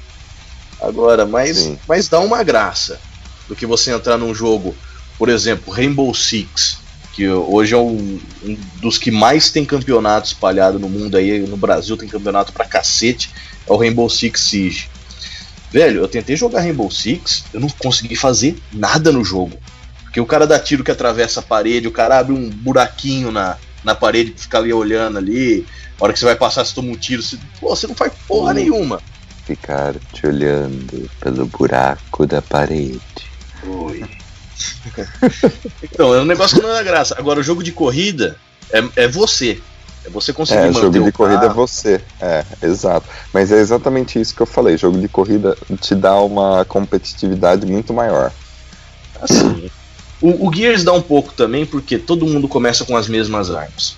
Agora, 0.81 1.25
mas, 1.25 1.57
Sim. 1.59 1.79
mas 1.89 2.09
dá 2.09 2.21
uma 2.21 2.43
graça 2.43 3.01
do 3.49 3.57
que 3.57 3.67
você 3.67 3.93
entrar 3.93 4.19
num 4.19 4.35
jogo, 4.35 4.75
por 5.19 5.29
exemplo, 5.29 5.73
Rainbow 5.73 6.13
Six, 6.15 6.79
que 7.13 7.29
hoje 7.29 7.75
é 7.75 7.79
um, 7.79 8.21
um 8.45 8.59
dos 8.81 8.99
que 8.99 9.11
mais 9.11 9.51
tem 9.51 9.65
campeonato 9.65 10.27
espalhado 10.27 10.79
no 10.79 10.89
mundo 10.89 11.17
aí, 11.17 11.41
no 11.41 11.57
Brasil 11.57 11.97
tem 11.97 12.09
campeonato 12.09 12.53
pra 12.53 12.67
cacete, 12.67 13.31
é 13.67 13.73
o 13.73 13.77
Rainbow 13.77 14.09
Six 14.09 14.41
Siege. 14.41 14.91
Velho, 15.71 16.01
eu 16.01 16.09
tentei 16.09 16.37
jogar 16.37 16.61
Rainbow 16.61 16.91
Six, 16.91 17.45
eu 17.53 17.61
não 17.61 17.69
consegui 17.69 18.17
fazer 18.17 18.57
nada 18.73 19.11
no 19.11 19.25
jogo. 19.25 19.59
Porque 20.05 20.21
o 20.21 20.27
cara 20.27 20.47
dá 20.47 20.59
tiro 20.59 20.85
que 20.85 20.91
atravessa 20.91 21.41
a 21.41 21.43
parede, 21.43 21.89
o 21.89 21.93
cara 21.93 22.19
abre 22.19 22.35
um 22.35 22.49
buraquinho 22.51 23.31
na, 23.31 23.57
na 23.83 23.95
parede 23.95 24.33
que 24.33 24.41
fica 24.43 24.59
ali 24.59 24.73
olhando 24.73 25.19
ali. 25.19 25.67
A 25.99 26.05
hora 26.05 26.13
que 26.13 26.19
você 26.19 26.25
vai 26.25 26.37
passar, 26.37 26.65
você 26.65 26.75
toma 26.75 26.91
um 26.91 26.97
tiro, 26.97 27.23
você, 27.23 27.39
pô, 27.61 27.75
você 27.75 27.87
não 27.87 27.95
faz 27.95 28.13
porra 28.29 28.53
nenhuma. 28.53 29.01
Ficar 29.47 29.95
te 30.13 30.27
olhando 30.27 31.09
pelo 31.21 31.47
buraco 31.47 32.27
da 32.27 32.43
parede. 32.43 33.01
Oi. 33.65 34.05
então, 35.83 36.15
é 36.15 36.21
um 36.21 36.25
negócio 36.25 36.57
que 36.59 36.63
não 36.67 36.73
dá 36.73 36.83
graça. 36.83 37.15
Agora, 37.19 37.41
o 37.41 37.43
jogo 37.43 37.63
de 37.63 37.73
corrida 37.73 38.37
é, 38.73 38.83
é 38.97 39.09
você. 39.09 39.61
É 40.05 40.11
você 40.11 40.33
conseguir 40.33 40.61
É, 40.61 40.67
manter 40.67 40.81
jogo 40.81 40.93
de 40.93 40.99
o 41.09 41.13
corrida 41.13 41.45
é 41.45 41.49
carro. 41.49 41.55
você. 41.55 42.01
É, 42.21 42.45
exato. 42.63 43.07
Mas 43.33 43.53
é 43.53 43.59
exatamente 43.61 44.21
isso 44.21 44.35
que 44.35 44.41
eu 44.43 44.47
falei. 44.47 44.77
Jogo 44.77 44.99
de 45.01 45.09
corrida 45.09 45.57
te 45.81 45.95
dá 45.95 46.15
uma 46.21 46.65
competitividade 46.65 47.67
muito 47.67 47.93
maior. 47.93 48.33
Assim. 49.21 49.71
O, 50.21 50.49
o 50.49 50.53
Gears 50.53 50.83
dá 50.83 50.93
um 50.93 51.03
pouco 51.03 51.33
também, 51.33 51.65
porque 51.67 51.99
todo 51.99 52.27
mundo 52.27 52.49
começa 52.49 52.85
com 52.85 52.97
as 52.97 53.07
mesmas 53.09 53.51
armas. 53.51 53.97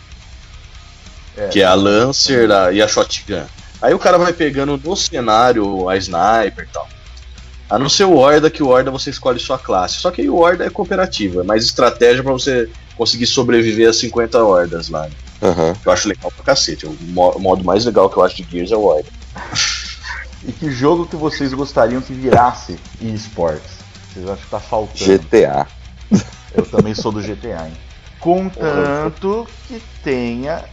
É. 1.36 1.48
Que 1.48 1.60
é 1.62 1.64
a 1.64 1.74
Lancer 1.74 2.50
a- 2.50 2.72
e 2.72 2.82
a 2.82 2.88
Shotgun. 2.88 3.44
Aí 3.80 3.94
o 3.94 3.98
cara 3.98 4.18
vai 4.18 4.32
pegando 4.32 4.76
no 4.76 4.96
cenário 4.96 5.88
a 5.88 5.96
Sniper 5.96 6.64
e 6.64 6.72
tal. 6.72 6.86
A 7.70 7.78
não 7.78 7.88
ser 7.88 8.04
o 8.04 8.16
Horda, 8.16 8.50
que 8.50 8.62
o 8.62 8.68
Horda 8.68 8.90
você 8.90 9.10
escolhe 9.10 9.38
sua 9.38 9.58
classe. 9.58 9.96
Só 10.00 10.10
que 10.10 10.22
aí 10.22 10.30
o 10.30 10.36
Horda 10.36 10.64
é 10.64 10.70
cooperativa, 10.70 11.42
é 11.42 11.44
mais 11.44 11.64
estratégia 11.64 12.22
pra 12.22 12.32
você 12.32 12.68
conseguir 12.96 13.26
sobreviver 13.26 13.88
a 13.88 13.92
50 13.92 14.42
Hordas 14.42 14.88
lá. 14.88 15.02
né? 15.02 15.10
Que 15.82 15.88
eu 15.88 15.92
acho 15.92 16.08
legal 16.08 16.32
pra 16.34 16.44
cacete. 16.46 16.86
O 16.86 16.96
mo- 17.00 17.30
o 17.36 17.38
modo 17.40 17.62
mais 17.64 17.84
legal 17.84 18.08
que 18.10 18.16
eu 18.16 18.24
acho 18.24 18.36
de 18.42 18.50
Gears 18.50 18.72
é 18.72 18.76
o 18.76 18.84
Horda. 18.84 19.08
E 20.46 20.52
que 20.52 20.70
jogo 20.70 21.04
que 21.04 21.16
vocês 21.16 21.52
gostariam 21.52 22.00
que 22.00 22.12
virasse 22.12 22.78
eSports? 23.02 23.72
Vocês 24.14 24.24
acham 24.24 24.36
que 24.44 24.50
tá 24.50 24.60
faltando? 24.60 25.04
GTA. 25.04 25.66
Eu 26.54 26.64
também 26.64 26.94
sou 26.94 27.10
do 27.10 27.20
GTA, 27.20 27.66
hein? 27.66 27.72
Contanto 28.20 29.48
que 29.66 29.82
tenha 30.04 30.64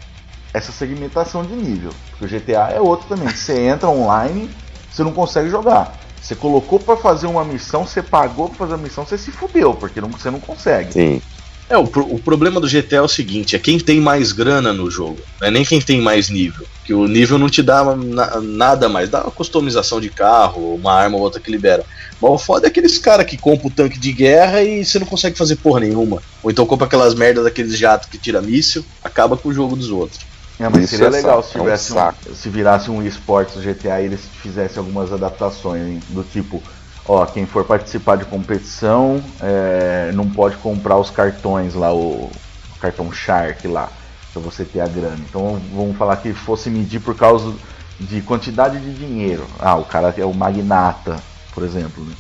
essa 0.56 0.72
segmentação 0.72 1.46
de 1.46 1.54
nível. 1.54 1.94
Porque 2.10 2.26
o 2.26 2.28
GTA 2.28 2.70
é 2.72 2.80
outro 2.80 3.08
também. 3.10 3.28
Você 3.28 3.60
entra 3.68 3.90
online, 3.90 4.50
você 4.90 5.04
não 5.04 5.12
consegue 5.12 5.50
jogar. 5.50 6.16
Você 6.20 6.34
colocou 6.36 6.80
pra 6.80 6.96
fazer 6.96 7.28
uma 7.28 7.44
missão, 7.44 7.86
você 7.86 8.02
pagou 8.02 8.48
pra 8.50 8.60
fazer 8.60 8.76
a 8.76 8.78
missão, 8.78 9.06
você 9.06 9.18
se 9.18 9.32
fudeu, 9.32 9.76
porque 9.76 10.00
não- 10.00 10.10
você 10.12 10.32
não 10.32 10.40
consegue. 10.40 10.94
Sim. 10.94 11.22
É, 11.68 11.78
o, 11.78 11.82
o 11.84 12.20
problema 12.20 12.62
do 12.62 12.68
GTA 12.68 13.00
é 13.00 13.02
o 13.02 13.08
seguinte, 13.08 13.56
é 13.56 13.60
quem 13.60 13.80
tem 13.80 14.00
mais 14.00 14.32
grana 14.32 14.72
no 14.72 14.90
jogo, 14.90 15.24
não 15.42 15.48
é 15.48 15.52
nem 15.52 15.66
quem 15.66 15.82
tem 15.82 16.00
mais 16.00 16.30
nível. 16.30 16.68
Que 16.84 16.94
o 16.94 17.08
nível 17.08 17.40
não 17.40 17.50
te 17.50 17.64
dá 17.64 17.84
na- 17.96 18.40
nada 18.40 18.88
mais, 18.88 19.10
dá 19.10 19.24
uma 19.24 19.32
customização 19.32 20.00
de 20.00 20.12
carro, 20.12 20.76
uma 20.76 20.94
arma 20.94 21.18
ou 21.18 21.24
outra 21.24 21.42
que 21.42 21.52
libera. 21.52 21.84
Mas 22.22 22.32
o 22.32 22.38
foda 22.38 22.68
é 22.68 22.70
aqueles 22.70 23.00
caras 23.00 23.26
que 23.26 23.38
compram 23.40 23.72
o 23.72 23.74
tanque 23.74 24.00
de 24.00 24.14
guerra 24.14 24.62
e 24.62 24.86
você 24.86 25.00
não 25.00 25.08
consegue 25.08 25.36
fazer 25.36 25.56
porra 25.58 25.80
nenhuma. 25.80 26.22
Ou 26.44 26.52
então 26.52 26.68
compra 26.68 26.86
aquelas 26.86 27.16
merdas 27.16 27.44
daqueles 27.44 27.76
jatos 27.76 28.08
que 28.10 28.20
tira 28.20 28.44
míssil, 28.44 28.84
acaba 29.04 29.36
com 29.36 29.50
o 29.50 29.54
jogo 29.54 29.76
dos 29.76 29.90
outros. 29.90 30.20
É, 30.60 30.70
mas 30.70 30.86
Isso 30.86 30.92
seria 30.92 31.08
é 31.08 31.10
legal 31.10 31.44
se 31.44 31.58
é 31.58 31.60
um 31.60 31.64
tivesse 31.64 31.94
um, 31.94 32.36
se 32.36 32.50
virasse 32.50 32.90
um 32.90 33.06
esportes 33.06 33.56
do 33.56 33.62
GTA 33.62 34.02
e 34.02 34.06
eles 34.06 34.22
fizessem 34.42 34.78
algumas 34.80 35.12
adaptações, 35.12 35.86
hein? 35.86 36.00
do 36.10 36.24
tipo, 36.24 36.64
ó, 37.06 37.26
quem 37.26 37.46
for 37.46 37.66
participar 37.66 38.16
de 38.16 38.26
competição 38.26 39.22
é, 39.42 40.12
não 40.14 40.30
pode 40.30 40.56
comprar 40.58 40.98
os 40.98 41.10
cartões 41.10 41.74
lá, 41.74 41.94
o, 41.94 42.30
o 42.30 42.80
cartão 42.80 43.12
Shark 43.12 43.68
lá, 43.68 43.90
pra 44.32 44.42
você 44.42 44.64
ter 44.64 44.80
a 44.80 44.88
grana. 44.88 45.20
Então 45.30 45.60
vamos 45.74 45.98
falar 45.98 46.18
que 46.18 46.34
fosse 46.34 46.70
medir 46.70 47.02
por 47.02 47.16
causa 47.16 47.54
de 48.00 48.22
quantidade 48.22 48.80
de 48.80 48.94
dinheiro. 48.94 49.46
Ah, 49.60 49.76
o 49.76 49.84
cara 49.84 50.14
é 50.18 50.26
o 50.26 50.34
magnata, 50.34 51.18
por 51.54 51.64
exemplo. 51.64 52.04
Né? 52.04 52.14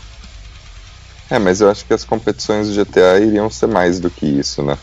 É, 1.29 1.39
mas 1.39 1.61
eu 1.61 1.69
acho 1.69 1.85
que 1.85 1.93
as 1.93 2.03
competições 2.03 2.67
do 2.67 2.73
GTA 2.73 3.19
iriam 3.19 3.49
ser 3.49 3.67
mais 3.67 3.99
do 3.99 4.09
que 4.09 4.25
isso, 4.25 4.61
né? 4.61 4.77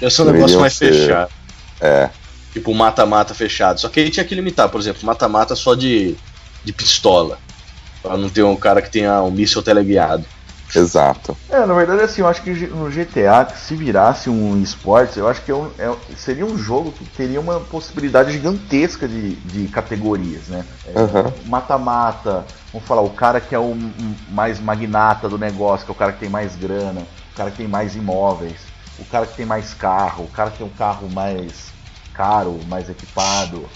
Esse 0.00 0.20
é 0.20 0.24
um 0.24 0.30
negócio 0.30 0.60
mais 0.60 0.74
ser- 0.74 0.92
fechado. 0.92 1.30
É. 1.80 2.10
Tipo 2.56 2.72
mata-mata 2.72 3.34
fechado. 3.34 3.78
Só 3.78 3.90
que 3.90 4.00
aí 4.00 4.08
tinha 4.08 4.24
que 4.24 4.34
limitar, 4.34 4.70
por 4.70 4.80
exemplo, 4.80 5.04
mata-mata 5.04 5.54
só 5.54 5.74
de, 5.74 6.18
de 6.64 6.72
pistola. 6.72 7.42
Pra 8.00 8.16
não 8.16 8.30
ter 8.30 8.44
um 8.44 8.56
cara 8.56 8.80
que 8.80 8.90
tenha 8.90 9.22
um 9.22 9.30
míssil 9.30 9.62
teleguiado. 9.62 10.26
Exato. 10.74 11.36
É, 11.50 11.66
na 11.66 11.74
verdade, 11.74 12.00
assim, 12.00 12.22
eu 12.22 12.26
acho 12.26 12.42
que 12.42 12.50
no 12.68 12.90
GTA, 12.90 13.54
se 13.54 13.76
virasse 13.76 14.30
um 14.30 14.56
esportes, 14.62 15.18
eu 15.18 15.28
acho 15.28 15.42
que 15.44 15.50
é 15.50 15.54
um- 15.54 15.74
é- 15.76 16.14
seria 16.16 16.46
um 16.46 16.56
jogo 16.56 16.92
que 16.92 17.04
teria 17.04 17.38
uma 17.38 17.60
possibilidade 17.60 18.32
gigantesca 18.32 19.06
de, 19.06 19.36
de 19.36 19.68
categorias, 19.68 20.48
né? 20.48 20.66
É. 20.86 20.92
Mata-mata, 21.44 22.48
vamos 22.72 22.88
falar, 22.88 23.02
o 23.02 23.10
cara 23.10 23.38
que 23.38 23.54
é 23.54 23.58
o 23.58 23.74
mais 24.26 24.58
magnata 24.60 25.28
do 25.28 25.36
negócio, 25.36 25.84
que 25.84 25.92
é 25.92 25.94
o 25.94 25.96
cara 25.96 26.14
que 26.14 26.20
tem 26.20 26.28
mais 26.30 26.56
grana, 26.56 27.02
o 27.30 27.34
cara 27.34 27.50
que 27.50 27.58
tem 27.58 27.68
mais 27.68 27.94
imóveis, 27.94 28.72
o 28.96 29.04
cara 29.04 29.26
que 29.26 29.36
tem 29.36 29.44
mais 29.46 29.74
carro, 29.74 30.24
o 30.24 30.28
cara 30.28 30.50
que 30.52 30.56
tem 30.56 30.66
um 30.66 30.70
carro 30.74 31.06
mais 31.08 31.75
caro, 32.16 32.58
mais 32.68 32.88
equipado, 32.88 33.68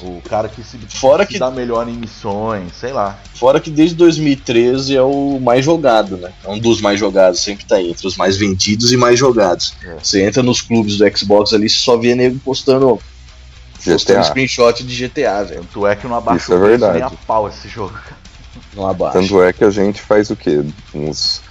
o 0.00 0.20
cara 0.28 0.48
que 0.48 0.62
se, 0.64 0.78
Fora 0.88 1.24
se 1.24 1.32
que- 1.34 1.38
dá 1.38 1.50
melhor 1.50 1.86
em 1.88 1.92
missões, 1.92 2.72
sei 2.80 2.92
lá. 2.92 3.18
Fora 3.34 3.60
que 3.60 3.70
desde 3.70 3.94
2013 3.96 4.96
é 4.96 5.02
o 5.02 5.38
mais 5.40 5.64
jogado, 5.64 6.16
né? 6.16 6.32
É 6.42 6.48
um 6.48 6.58
dos 6.58 6.80
mais 6.80 6.98
jogados, 6.98 7.40
sempre 7.40 7.64
tá 7.64 7.76
aí, 7.76 7.90
entre 7.90 8.06
os 8.06 8.16
mais 8.16 8.36
vendidos 8.36 8.90
e 8.92 8.96
mais 8.96 9.18
jogados. 9.18 9.74
É. 9.84 9.94
Você 10.02 10.22
entra 10.24 10.42
nos 10.42 10.60
clubes 10.62 10.96
do 10.96 11.16
Xbox 11.18 11.52
ali, 11.52 11.68
você 11.68 11.76
só 11.78 11.96
vê 11.96 12.14
nego 12.14 12.38
postando, 12.40 12.98
postando 13.84 14.18
GTA. 14.20 14.24
screenshot 14.24 14.82
de 14.82 14.94
GTA, 15.08 15.44
velho. 15.44 15.60
Tanto 15.72 15.86
é 15.86 15.94
que 15.94 16.08
não 16.08 16.16
abaixa 16.16 16.44
Isso 16.44 16.54
é 16.54 16.58
preço 16.58 16.78
nem 16.80 16.88
a 16.88 16.92
verdade. 16.92 17.18
pau 17.26 17.48
esse 17.48 17.68
jogo. 17.68 17.94
Não 18.74 18.88
abaixa. 18.88 19.18
Tanto 19.20 19.42
é 19.42 19.52
que 19.52 19.62
a 19.64 19.70
gente 19.70 20.00
faz 20.00 20.30
o 20.30 20.36
quê? 20.36 20.64
Uns. 20.94 21.42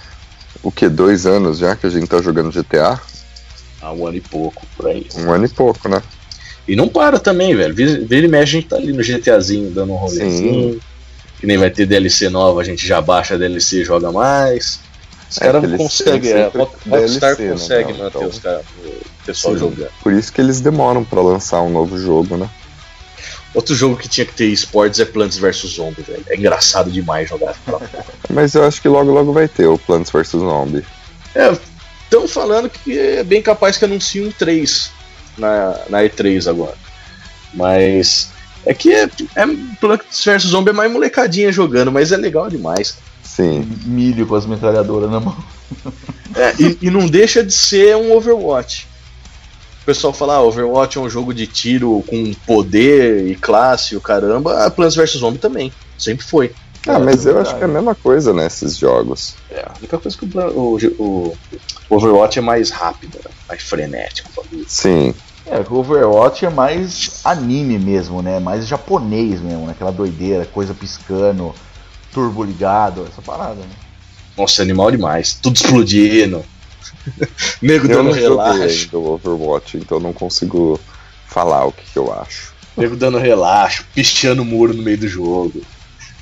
O 0.62 0.70
quê? 0.70 0.88
Dois 0.88 1.24
anos 1.26 1.58
já 1.58 1.74
que 1.76 1.86
a 1.86 1.90
gente 1.90 2.06
tá 2.06 2.20
jogando 2.20 2.50
GTA? 2.52 3.00
Há 3.80 3.92
um 3.92 4.06
ano 4.06 4.16
e 4.16 4.20
pouco, 4.20 4.66
por 4.76 4.88
aí. 4.88 5.06
Um 5.16 5.30
ano 5.32 5.44
e 5.44 5.48
pouco, 5.48 5.88
né? 5.88 6.02
E 6.66 6.76
não 6.76 6.88
para 6.88 7.18
também, 7.18 7.54
velho. 7.54 7.74
Vira, 7.74 8.24
e 8.24 8.28
mexe, 8.28 8.42
a 8.56 8.60
gente 8.60 8.68
tá 8.68 8.76
ali 8.76 8.92
no 8.92 9.02
GTAzinho 9.02 9.70
dando 9.70 9.92
um 9.92 9.96
rolezinho. 9.96 10.80
Que 11.40 11.46
nem 11.46 11.58
vai 11.58 11.70
ter 11.70 11.86
DLC 11.86 12.28
nova, 12.28 12.60
a 12.60 12.64
gente 12.64 12.86
já 12.86 13.00
baixa 13.00 13.34
a 13.34 13.38
DLC 13.38 13.80
e 13.80 13.84
joga 13.84 14.12
mais. 14.12 14.78
Os 15.28 15.38
É, 15.38 15.40
caras 15.46 15.64
eles 15.64 15.76
conseguem. 15.78 16.30
É, 16.30 16.50
Rockstar 16.54 17.36
DLC, 17.36 17.42
né, 17.42 17.50
consegue 17.52 17.92
não, 17.92 17.98
manter 17.98 18.18
então. 18.18 18.28
os 18.28 18.38
caras, 18.38 18.62
o 18.84 19.24
pessoal 19.26 19.54
Sim. 19.54 19.60
jogando. 19.60 19.90
Por 20.02 20.12
isso 20.12 20.32
que 20.32 20.40
eles 20.40 20.60
demoram 20.60 21.02
pra 21.04 21.20
lançar 21.20 21.60
um 21.62 21.70
novo 21.70 21.98
jogo, 21.98 22.36
né? 22.36 22.48
Outro 23.54 23.74
jogo 23.74 23.96
que 23.96 24.08
tinha 24.08 24.24
que 24.24 24.32
ter 24.34 24.46
esportes 24.46 25.00
é 25.00 25.04
Plants 25.04 25.36
vs 25.36 25.56
Zombies, 25.74 26.06
velho. 26.06 26.24
É 26.28 26.36
engraçado 26.36 26.90
demais 26.90 27.28
jogar. 27.28 27.54
Mas 28.30 28.54
eu 28.54 28.64
acho 28.64 28.80
que 28.80 28.88
logo 28.88 29.10
logo 29.10 29.32
vai 29.32 29.48
ter 29.48 29.66
o 29.66 29.76
Plants 29.76 30.10
vs 30.10 30.28
Zombie. 30.30 30.84
É, 31.34 31.52
estão 32.04 32.26
falando 32.28 32.70
que 32.70 32.96
é 32.98 33.22
bem 33.24 33.42
capaz 33.42 33.76
que 33.76 33.84
anuncie 33.84 34.24
um 34.24 34.30
3 34.30 34.90
na, 35.38 35.76
na 35.88 35.98
E3 36.02 36.48
agora. 36.48 36.74
Mas 37.54 38.30
é 38.64 38.72
que 38.74 38.92
é, 38.92 39.04
é 39.04 39.46
Plants 39.80 40.24
vs 40.24 40.42
Zombie 40.42 40.70
é 40.70 40.72
mais 40.72 40.90
molecadinha 40.90 41.52
jogando, 41.52 41.90
mas 41.92 42.12
é 42.12 42.16
legal 42.16 42.48
demais. 42.48 42.96
Sim. 43.22 43.68
Milho 43.84 44.26
com 44.26 44.34
as 44.34 44.46
metralhadoras 44.46 45.10
na 45.10 45.20
mão. 45.20 45.36
É, 46.34 46.54
e, 46.62 46.78
e 46.82 46.90
não 46.90 47.06
deixa 47.06 47.42
de 47.44 47.52
ser 47.52 47.96
um 47.96 48.12
Overwatch. 48.12 48.86
O 49.82 49.84
pessoal 49.84 50.12
fala, 50.12 50.34
ah, 50.36 50.42
Overwatch 50.42 50.96
é 50.96 51.00
um 51.00 51.10
jogo 51.10 51.34
de 51.34 51.46
tiro 51.46 52.04
com 52.06 52.32
poder 52.46 53.26
e 53.26 53.34
classe, 53.34 53.94
e 53.94 53.96
o 53.96 54.00
caramba. 54.00 54.64
A 54.64 54.70
Plants 54.70 54.94
vs 54.94 55.12
Zombie 55.18 55.38
também. 55.38 55.72
Sempre 55.98 56.24
foi. 56.24 56.52
Ah, 56.86 56.94
É, 56.94 56.98
mas 56.98 57.26
eu 57.26 57.38
acho 57.40 57.54
que 57.56 57.62
é 57.62 57.64
a 57.64 57.68
mesma 57.68 57.94
coisa 57.94 58.32
nesses 58.32 58.76
jogos. 58.76 59.34
É, 59.50 59.60
a 59.60 59.72
única 59.78 59.98
coisa 59.98 60.16
que 60.16 60.24
o, 60.24 60.76
o- 60.98 61.36
o 61.88 61.96
Overwatch 61.96 62.38
é 62.38 62.42
mais 62.42 62.70
rápido, 62.70 63.18
né? 63.24 63.30
mais 63.48 63.62
frenético. 63.62 64.30
Sim. 64.72 65.14
É, 65.44 65.58
o 65.68 65.74
Overwatch 65.74 66.46
é 66.46 66.50
mais 66.50 67.20
anime 67.24 67.78
mesmo, 67.78 68.22
né? 68.22 68.38
Mais 68.38 68.66
japonês 68.66 69.38
mesmo, 69.38 69.66
né? 69.66 69.72
Aquela 69.72 69.92
doideira, 69.92 70.46
coisa 70.46 70.72
piscando, 70.72 71.54
turbo 72.10 72.42
ligado, 72.42 73.06
essa 73.06 73.20
parada, 73.20 73.60
né? 73.60 73.74
Nossa, 74.34 74.62
animal 74.62 74.90
demais. 74.90 75.34
Tudo 75.34 75.56
explodindo. 75.56 76.42
Nego 77.60 77.86
Eu 77.86 77.96
dando 77.98 78.12
relaxo. 78.12 78.96
o 78.96 79.10
Overwatch, 79.12 79.76
então 79.76 80.00
não 80.00 80.14
consigo 80.14 80.80
falar 81.26 81.66
o 81.66 81.72
que, 81.72 81.84
que 81.92 81.98
eu 81.98 82.10
acho. 82.10 82.54
Nego 82.74 82.96
dando 82.96 83.18
relaxo, 83.18 83.84
pisteando 83.94 84.40
o 84.40 84.46
muro 84.46 84.72
no 84.72 84.82
meio 84.82 84.96
do 84.96 85.06
jogo. 85.06 85.60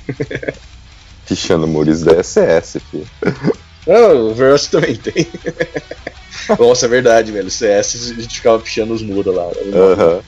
Pichando 1.25 1.65
Muris 1.65 2.01
da 2.01 2.21
SS, 2.21 2.81
filho. 2.91 3.07
Ah, 3.87 4.13
o 4.13 4.31
Overwatch 4.31 4.69
também 4.69 4.95
tem. 4.95 5.27
Nossa, 6.59 6.85
é 6.85 6.89
verdade, 6.89 7.31
velho. 7.31 7.49
CS 7.49 8.11
a 8.11 8.21
gente 8.21 8.35
ficava 8.35 8.59
pichando 8.59 8.93
os 8.93 9.01
muros 9.01 9.35
lá. 9.35 9.43
Aham. 9.73 10.21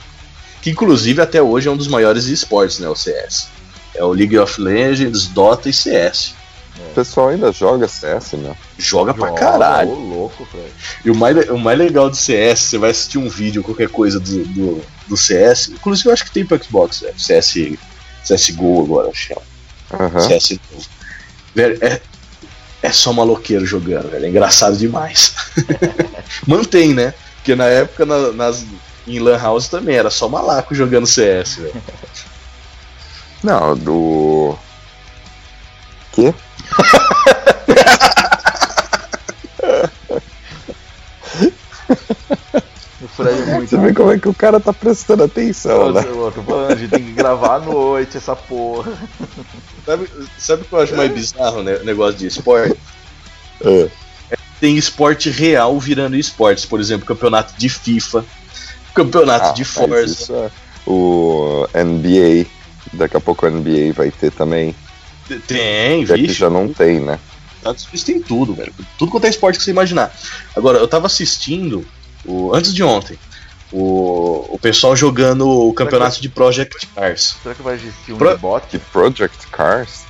Que 0.61 0.69
inclusive 0.69 1.21
até 1.21 1.41
hoje 1.41 1.67
é 1.67 1.71
um 1.71 1.77
dos 1.77 1.87
maiores 1.87 2.25
esportes, 2.25 2.79
né? 2.79 2.87
O 2.87 2.95
CS. 2.95 3.47
É 3.95 4.03
o 4.03 4.11
League 4.11 4.37
of 4.37 4.59
Legends, 4.59 5.27
Dota 5.27 5.69
e 5.69 5.73
CS. 5.73 6.33
O 6.75 6.93
pessoal 6.95 7.29
ainda 7.29 7.51
joga 7.51 7.87
CS, 7.87 8.33
meu. 8.33 8.57
Joga 8.77 9.13
pra 9.13 9.27
Joga, 9.27 9.39
caralho. 9.39 9.91
Ô, 9.91 9.95
louco, 9.95 10.45
Fred. 10.45 10.71
E 11.05 11.11
o 11.11 11.15
mais, 11.15 11.49
o 11.49 11.57
mais 11.57 11.77
legal 11.77 12.09
do 12.09 12.15
CS, 12.15 12.59
você 12.61 12.77
vai 12.77 12.89
assistir 12.89 13.19
um 13.19 13.29
vídeo, 13.29 13.63
qualquer 13.63 13.89
coisa 13.89 14.19
do, 14.19 14.43
do, 14.45 14.85
do 15.07 15.17
CS. 15.17 15.69
Inclusive 15.69 16.09
eu 16.09 16.13
acho 16.13 16.25
que 16.25 16.31
tem 16.31 16.45
pro 16.45 16.61
Xbox, 16.63 17.01
né? 17.01 17.11
CS, 17.15 17.77
CSGO 18.27 18.83
agora, 18.83 19.11
é. 19.29 19.37
Aham. 19.93 20.19
CS 20.21 20.59
novo. 20.71 20.85
Velho, 21.53 21.77
é, 21.81 22.01
é 22.83 22.91
só 22.91 23.11
maloqueiro 23.13 23.65
jogando, 23.65 24.11
velho. 24.11 24.25
É 24.25 24.29
engraçado 24.29 24.77
demais. 24.77 25.33
Mantém, 26.45 26.93
né? 26.93 27.13
Porque 27.37 27.55
na 27.55 27.65
época 27.65 28.05
na- 28.05 28.31
nas, 28.31 28.63
em 29.07 29.19
Lan 29.19 29.37
House 29.37 29.67
também 29.67 29.95
era 29.95 30.09
só 30.11 30.27
malaco 30.29 30.75
jogando 30.75 31.07
CS, 31.07 31.55
velho. 31.55 31.83
Não, 33.43 33.75
do. 33.75 34.55
Quê? 36.11 36.33
O 43.01 43.07
Fred 43.07 43.41
é 43.41 43.45
muito. 43.55 43.69
Você 43.69 43.77
vê 43.77 43.93
como 43.93 44.11
é 44.11 44.19
que 44.19 44.29
o 44.29 44.33
cara 44.33 44.59
tá 44.59 44.71
prestando 44.71 45.23
atenção, 45.23 45.91
né? 45.91 46.01
Eu 46.05 46.31
tô 46.31 46.41
falando, 46.43 46.71
a 46.71 46.75
gente 46.75 46.89
tem 46.91 47.03
que 47.03 47.11
gravar 47.11 47.55
à 47.55 47.59
noite 47.59 48.17
essa 48.17 48.35
porra. 48.35 48.91
Sabe, 49.85 50.09
sabe 50.37 50.61
o 50.61 50.65
que 50.65 50.73
eu 50.73 50.79
acho 50.79 50.95
mais 50.95 51.11
bizarro, 51.11 51.61
né? 51.63 51.75
O 51.75 51.83
negócio 51.83 52.17
de 52.17 52.27
esporte? 52.27 52.77
É. 53.63 53.89
Tem 54.59 54.77
esporte 54.77 55.29
real 55.29 55.77
virando 55.79 56.15
esportes. 56.15 56.65
Por 56.65 56.79
exemplo, 56.79 57.05
campeonato 57.05 57.53
de 57.57 57.67
FIFA, 57.69 58.25
campeonato 58.93 59.49
Ah, 59.49 59.51
de 59.51 59.65
Forza. 59.65 60.05
isso 60.05 60.33
é- 60.33 60.51
O 60.85 61.67
NBA, 61.73 62.45
daqui 62.93 63.15
a 63.15 63.19
pouco 63.21 63.45
o 63.45 63.49
NBA 63.49 63.93
vai 63.93 64.11
ter 64.11 64.31
também. 64.31 64.75
Tem, 65.47 66.03
vixe. 66.03 66.33
já 66.33 66.49
não 66.49 66.67
tem, 66.67 66.99
né? 66.99 67.17
Estados 67.57 67.83
Unidos 67.85 68.03
tem 68.03 68.21
tudo, 68.21 68.53
velho. 68.53 68.73
Tudo 68.99 69.09
quanto 69.11 69.25
é 69.25 69.29
esporte 69.29 69.57
que 69.57 69.63
você 69.63 69.71
imaginar. 69.71 70.13
Agora, 70.55 70.77
eu 70.79 70.87
tava 70.87 71.07
assistindo, 71.07 71.85
o, 72.25 72.53
antes 72.53 72.73
de 72.73 72.83
ontem, 72.83 73.17
o, 73.73 74.45
o 74.51 74.59
pessoal 74.59 74.95
jogando 74.95 75.47
o 75.49 75.73
campeonato 75.73 76.21
de 76.21 76.29
Project 76.29 76.87
Cars. 76.95 77.35
Será 77.41 77.55
que 77.55 77.61
vai 77.61 77.73
existir 77.75 78.13
um 78.13 78.17
Pro- 78.17 78.37
bot? 78.37 78.79
Project 78.91 79.47
Cars? 79.47 80.03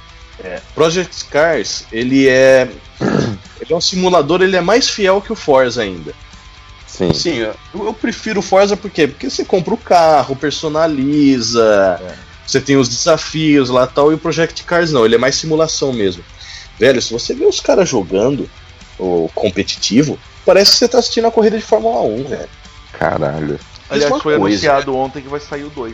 Project 0.76 1.26
Cars, 1.26 1.86
ele 1.92 2.28
é. 2.28 2.68
Ele 3.62 3.72
é 3.72 3.76
um 3.78 3.80
simulador, 3.82 4.42
ele 4.42 4.58
é 4.58 4.62
mais 4.62 4.90
fiel 4.90 5.22
que 5.22 5.32
o 5.32 5.36
Forza 5.38 5.82
ainda. 5.84 6.14
Sim. 6.86 7.14
Sim, 7.14 7.38
eu, 7.38 7.56
eu 7.74 7.94
prefiro 7.94 8.42
o 8.42 8.44
Forza 8.44 8.76
por 8.76 8.92
quê? 8.92 9.08
Porque 9.08 9.30
você 9.30 9.46
compra 9.46 9.74
o 9.74 9.78
carro, 9.78 10.36
personaliza, 10.36 11.98
É. 12.04 12.14
você 12.46 12.60
tem 12.60 12.76
os 12.76 12.90
desafios 12.90 13.70
lá 13.70 13.86
e 13.86 13.88
tal, 13.88 14.12
e 14.12 14.16
o 14.16 14.18
Project 14.18 14.64
Cars 14.64 14.92
não, 14.92 15.06
ele 15.06 15.16
é 15.16 15.18
mais 15.18 15.36
simulação 15.36 15.94
mesmo. 15.94 16.24
Velho, 16.78 17.02
se 17.02 17.14
você 17.14 17.34
vê 17.34 17.46
os 17.46 17.62
caras 17.62 17.88
jogando 17.88 18.50
o 19.00 19.30
competitivo, 19.34 20.20
parece 20.46 20.72
que 20.72 20.78
você 20.80 20.88
tá 20.90 21.00
assistindo 21.00 21.28
a 21.28 21.32
corrida 21.32 21.58
de 21.58 21.64
Fórmula 21.64 22.02
1, 22.02 22.24
velho. 22.26 22.50
Caralho. 22.94 23.60
Aliás, 23.90 24.10
foi 24.10 24.38
coisa, 24.38 24.46
anunciado 24.46 24.96
ontem 24.96 25.22
que 25.22 25.30
vai 25.30 25.40
sair 25.40 25.64
o 25.64 25.70
2. 25.70 25.94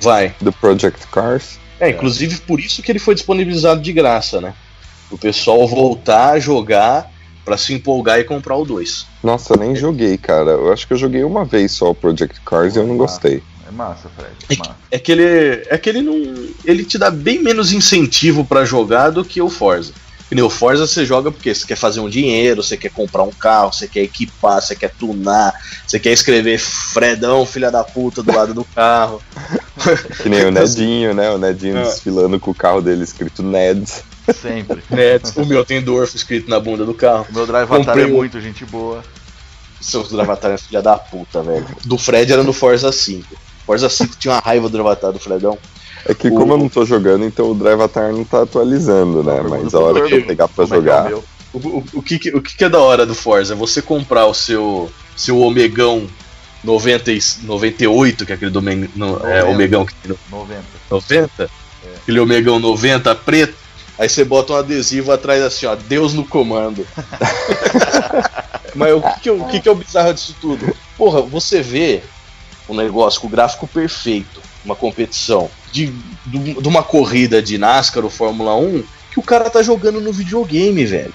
Vai. 0.00 0.34
Do 0.40 0.52
Project 0.52 1.06
Cars? 1.08 1.58
É, 1.78 1.90
inclusive 1.90 2.40
por 2.40 2.60
isso 2.60 2.82
que 2.82 2.92
ele 2.92 2.98
foi 2.98 3.14
disponibilizado 3.14 3.80
de 3.80 3.92
graça, 3.92 4.40
né? 4.40 4.54
O 5.10 5.16
pessoal 5.16 5.66
voltar 5.66 6.32
a 6.32 6.38
jogar 6.38 7.10
pra 7.44 7.56
se 7.56 7.72
empolgar 7.72 8.18
e 8.18 8.24
comprar 8.24 8.56
o 8.56 8.64
2. 8.64 9.06
Nossa, 9.22 9.54
eu 9.54 9.58
nem 9.58 9.74
joguei, 9.74 10.18
cara. 10.18 10.50
Eu 10.50 10.72
acho 10.72 10.86
que 10.86 10.92
eu 10.92 10.98
joguei 10.98 11.24
uma 11.24 11.44
vez 11.44 11.72
só 11.72 11.90
o 11.90 11.94
Project 11.94 12.40
Cars 12.42 12.76
e 12.76 12.78
eu 12.78 12.86
não 12.86 12.96
gostei. 12.96 13.42
É 13.66 13.70
massa, 13.70 14.10
Fred. 14.16 14.34
É 14.48 14.56
massa. 14.56 14.76
É 14.90 14.98
que 14.98 15.12
ele. 15.12 15.64
É 15.68 15.78
que 15.78 15.88
ele 15.88 16.02
não. 16.02 16.14
Ele 16.64 16.84
te 16.84 16.98
dá 16.98 17.10
bem 17.10 17.42
menos 17.42 17.72
incentivo 17.72 18.44
pra 18.44 18.64
jogar 18.64 19.10
do 19.10 19.24
que 19.24 19.40
o 19.40 19.48
Forza. 19.48 19.92
Que 20.30 20.36
nem 20.36 20.44
o 20.44 20.48
Forza 20.48 20.86
você 20.86 21.04
joga 21.04 21.32
porque 21.32 21.52
você 21.52 21.66
quer 21.66 21.74
fazer 21.74 21.98
um 21.98 22.08
dinheiro, 22.08 22.62
você 22.62 22.76
quer 22.76 22.90
comprar 22.90 23.24
um 23.24 23.32
carro, 23.32 23.72
você 23.72 23.88
quer 23.88 24.02
equipar, 24.02 24.62
você 24.62 24.76
quer 24.76 24.90
tunar, 24.96 25.52
você 25.84 25.98
quer 25.98 26.12
escrever 26.12 26.56
Fredão, 26.56 27.44
filha 27.44 27.68
da 27.68 27.82
puta, 27.82 28.22
do 28.22 28.32
lado 28.32 28.54
do 28.54 28.62
carro. 28.72 29.20
Que 30.22 30.28
nem 30.28 30.44
o 30.44 30.52
Nedinho, 30.52 31.12
né? 31.14 31.32
O 31.32 31.36
Nedinho 31.38 31.78
É. 31.78 31.82
desfilando 31.82 32.38
com 32.38 32.52
o 32.52 32.54
carro 32.54 32.80
dele 32.80 33.02
escrito 33.02 33.42
Ned. 33.42 33.90
Sempre. 34.40 34.84
Né? 34.88 35.18
O 35.34 35.44
meu 35.44 35.64
tem 35.64 35.82
Dorf 35.82 36.14
escrito 36.14 36.48
na 36.48 36.60
bunda 36.60 36.84
do 36.84 36.94
carro. 36.94 37.26
O 37.28 37.34
meu 37.34 37.44
Drive 37.44 37.66
Comprei 37.68 38.04
é 38.04 38.06
muito 38.06 38.40
gente 38.40 38.64
boa. 38.64 39.02
Seus 39.80 40.10
do 40.10 40.20
Avatar 40.20 40.52
é 40.52 40.58
filha 40.58 40.80
da 40.80 40.96
puta, 40.96 41.42
velho. 41.42 41.66
Do 41.84 41.98
Fred 41.98 42.32
era 42.32 42.44
no 42.44 42.52
Forza 42.52 42.92
5. 42.92 43.26
Forza 43.66 43.88
5 43.88 44.14
tinha 44.16 44.34
uma 44.34 44.40
raiva 44.40 44.68
do 44.68 44.78
Avatar 44.78 45.10
do 45.10 45.18
Fredão. 45.18 45.58
É 46.06 46.14
que 46.14 46.28
O- 46.28 46.34
como 46.34 46.52
eu 46.54 46.58
não 46.58 46.68
tô 46.68 46.84
jogando, 46.84 47.24
então 47.24 47.50
o 47.50 47.54
Drive 47.54 47.80
Atar 47.80 48.12
não 48.12 48.24
tá 48.24 48.42
atualizando, 48.42 49.22
né? 49.22 49.40
Mas 49.48 49.74
a 49.74 49.80
hora 49.80 50.02
que 50.06 50.14
eu 50.14 50.24
pegar 50.26 50.48
pra 50.48 50.64
é 50.64 50.66
que 50.66 50.72
é 50.72 50.76
o 50.76 50.80
jogar. 50.80 51.04
meu? 51.04 51.24
O, 51.52 51.58
o, 51.58 51.84
o 51.94 52.02
que, 52.02 52.14
o 52.34 52.40
que, 52.40 52.56
que 52.56 52.64
é 52.64 52.68
da 52.68 52.78
hora 52.80 53.04
do 53.04 53.14
Forza? 53.14 53.54
É 53.54 53.56
você 53.56 53.82
comprar 53.82 54.26
o 54.26 54.34
seu, 54.34 54.90
seu 55.16 55.38
Omegão 55.40 56.06
90 56.62 57.10
e- 57.12 57.20
98, 57.42 58.24
que 58.24 58.32
é 58.32 58.34
aquele 58.36 58.50
do 58.50 58.62
Men- 58.62 58.88
no, 58.94 59.16
é, 59.26 59.40
90. 59.40 59.46
Omegão 59.48 59.84
que 59.86 59.94
tem 59.94 60.12
no 60.12 60.18
90. 60.38 60.62
90, 60.90 61.50
aquele 62.02 62.20
Omegão 62.20 62.58
90 62.60 63.14
preto, 63.16 63.54
aí 63.98 64.08
você 64.08 64.24
bota 64.24 64.52
um 64.52 64.56
adesivo 64.56 65.10
atrás 65.12 65.42
assim, 65.42 65.66
ó, 65.66 65.74
Deus 65.74 66.14
no 66.14 66.24
comando. 66.24 66.86
Mas 68.74 68.92
o 68.94 69.00
que 69.00 69.20
que, 69.20 69.28
é 69.28 69.32
o- 69.32 69.42
o 69.42 69.48
que 69.48 69.60
que 69.60 69.68
é 69.68 69.72
o 69.72 69.74
bizarro 69.74 70.14
disso 70.14 70.34
tudo? 70.40 70.72
Porra, 70.96 71.20
você 71.20 71.60
vê 71.62 72.02
um 72.68 72.74
negócio 72.74 73.20
com 73.20 73.26
o 73.26 73.30
gráfico 73.30 73.66
perfeito, 73.66 74.40
uma 74.64 74.76
competição 74.76 75.50
de, 75.72 75.92
de 76.26 76.68
uma 76.68 76.82
corrida 76.82 77.42
de 77.42 77.58
NASCAR 77.58 78.04
ou 78.04 78.10
Fórmula 78.10 78.56
1, 78.56 78.82
que 79.12 79.20
o 79.20 79.22
cara 79.22 79.50
tá 79.50 79.62
jogando 79.62 80.00
no 80.00 80.12
videogame, 80.12 80.84
velho. 80.84 81.14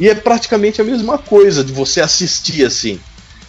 E 0.00 0.08
é 0.08 0.14
praticamente 0.14 0.80
a 0.80 0.84
mesma 0.84 1.18
coisa 1.18 1.64
de 1.64 1.72
você 1.72 2.00
assistir 2.00 2.64
assim, 2.64 3.00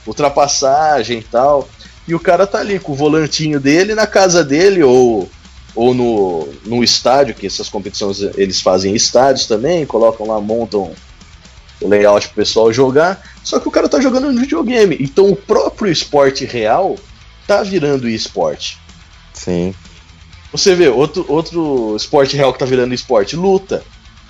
ultrapassagem 0.06 1.20
e 1.20 1.24
tal. 1.24 1.70
E 2.08 2.16
o 2.16 2.20
cara 2.20 2.48
tá 2.48 2.60
ali 2.60 2.80
com 2.80 2.92
o 2.92 2.96
volantinho 2.96 3.60
dele 3.60 3.94
na 3.94 4.08
casa 4.08 4.44
dele 4.44 4.82
ou 4.84 5.30
ou 5.76 5.94
no, 5.94 6.50
no 6.66 6.84
estádio, 6.84 7.36
que 7.36 7.46
essas 7.46 7.70
competições 7.70 8.20
eles 8.36 8.60
fazem 8.60 8.92
em 8.92 8.96
estádios 8.96 9.46
também, 9.46 9.86
colocam 9.86 10.28
lá, 10.28 10.42
montam 10.42 10.92
o 11.80 11.88
layout 11.88 12.28
pro 12.28 12.38
pessoal 12.38 12.74
jogar. 12.74 13.22
Só 13.44 13.60
que 13.60 13.68
o 13.68 13.72
cara 13.72 13.88
tá 13.88 14.02
jogando 14.02 14.32
no 14.32 14.42
videogame. 14.42 14.98
Então 15.00 15.30
o 15.30 15.36
próprio 15.36 15.92
esporte 15.92 16.44
real 16.44 16.98
tá 17.48 17.64
virando 17.64 18.10
esporte. 18.10 18.78
Sim. 19.34 19.74
Você 20.52 20.74
vê, 20.76 20.88
outro, 20.90 21.26
outro 21.28 21.96
esporte 21.96 22.36
real 22.36 22.52
que 22.52 22.60
tá 22.60 22.66
virando 22.66 22.94
esporte, 22.94 23.36
luta. 23.36 23.84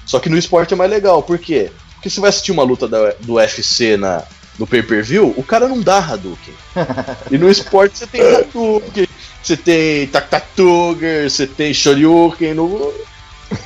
Só 0.05 0.19
que 0.19 0.29
no 0.29 0.37
esporte 0.37 0.73
é 0.73 0.77
mais 0.77 0.89
legal, 0.89 1.21
por 1.23 1.37
quê? 1.37 1.71
Porque 1.95 2.09
você 2.09 2.19
vai 2.19 2.29
assistir 2.29 2.51
uma 2.51 2.63
luta 2.63 2.87
da- 2.87 3.13
do 3.19 3.33
UFC 3.33 3.95
na, 3.95 4.23
no 4.57 4.65
pay-per-view, 4.67 5.33
o 5.37 5.43
cara 5.43 5.67
não 5.67 5.79
dá 5.81 5.99
Hadouken. 5.99 6.53
e 7.31 7.37
no 7.37 7.49
esporte 7.49 7.97
você 7.99 8.07
tem 8.07 8.21
Hadouken, 8.21 9.07
você 9.41 9.55
tem 9.55 10.07
Taktatuger, 10.07 11.29
você 11.29 11.47
tem 11.47 11.73
Shoryuken, 11.73 12.53
no 12.53 12.93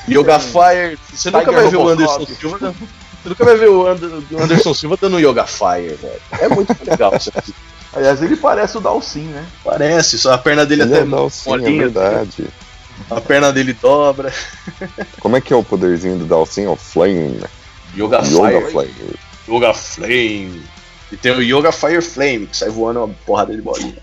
Yoga 0.09 0.39
Fire. 0.39 0.97
Você 1.13 1.31
nunca 1.31 1.51
vai 1.51 1.69
ver 1.69 1.77
o. 1.77 1.87
Anderson 1.89 2.25
Silva 2.25 2.57
Você 3.23 3.29
nunca 3.29 3.45
vai 3.45 3.57
ver 3.57 3.69
o 3.69 3.87
Anderson 3.87 4.73
Silva 4.73 4.97
dando 4.99 5.19
Yoga 5.19 5.45
Fire, 5.45 5.95
velho. 5.95 6.21
É 6.39 6.49
muito 6.49 6.75
legal 6.85 7.15
isso 7.15 7.31
aqui. 7.33 7.53
Aliás, 7.95 8.21
ele 8.21 8.35
parece 8.35 8.77
o 8.77 8.81
Dalsin, 8.81 9.25
né? 9.25 9.45
Parece, 9.63 10.17
só 10.17 10.33
a 10.33 10.37
perna 10.37 10.65
dele 10.65 10.81
Ele 10.81 10.93
até 10.93 11.03
é 11.03 11.05
Dalsin, 11.05 11.49
é 11.49 11.51
molinha, 11.51 11.81
verdade. 11.83 12.47
a 13.09 13.21
perna 13.21 13.53
dele 13.53 13.73
dobra. 13.73 14.33
Como 15.19 15.37
é 15.37 15.41
que 15.41 15.53
é 15.53 15.55
o 15.55 15.63
poderzinho 15.63 16.17
do 16.17 16.25
Dalsin? 16.25 16.63
É 16.63 16.69
o 16.69 16.75
Flame. 16.75 17.39
Yoga, 17.95 18.21
Yoga 18.25 18.61
Fire. 18.61 18.71
Flame. 18.71 19.15
Yoga 19.47 19.73
Flame. 19.73 20.63
E 21.11 21.17
tem 21.17 21.31
o 21.31 21.43
Yoga 21.43 21.71
Fire 21.71 22.01
Flame, 22.01 22.47
que 22.47 22.57
sai 22.57 22.69
voando 22.69 23.03
uma 23.03 23.13
porrada 23.25 23.55
de 23.55 23.61
bolinha. 23.61 24.01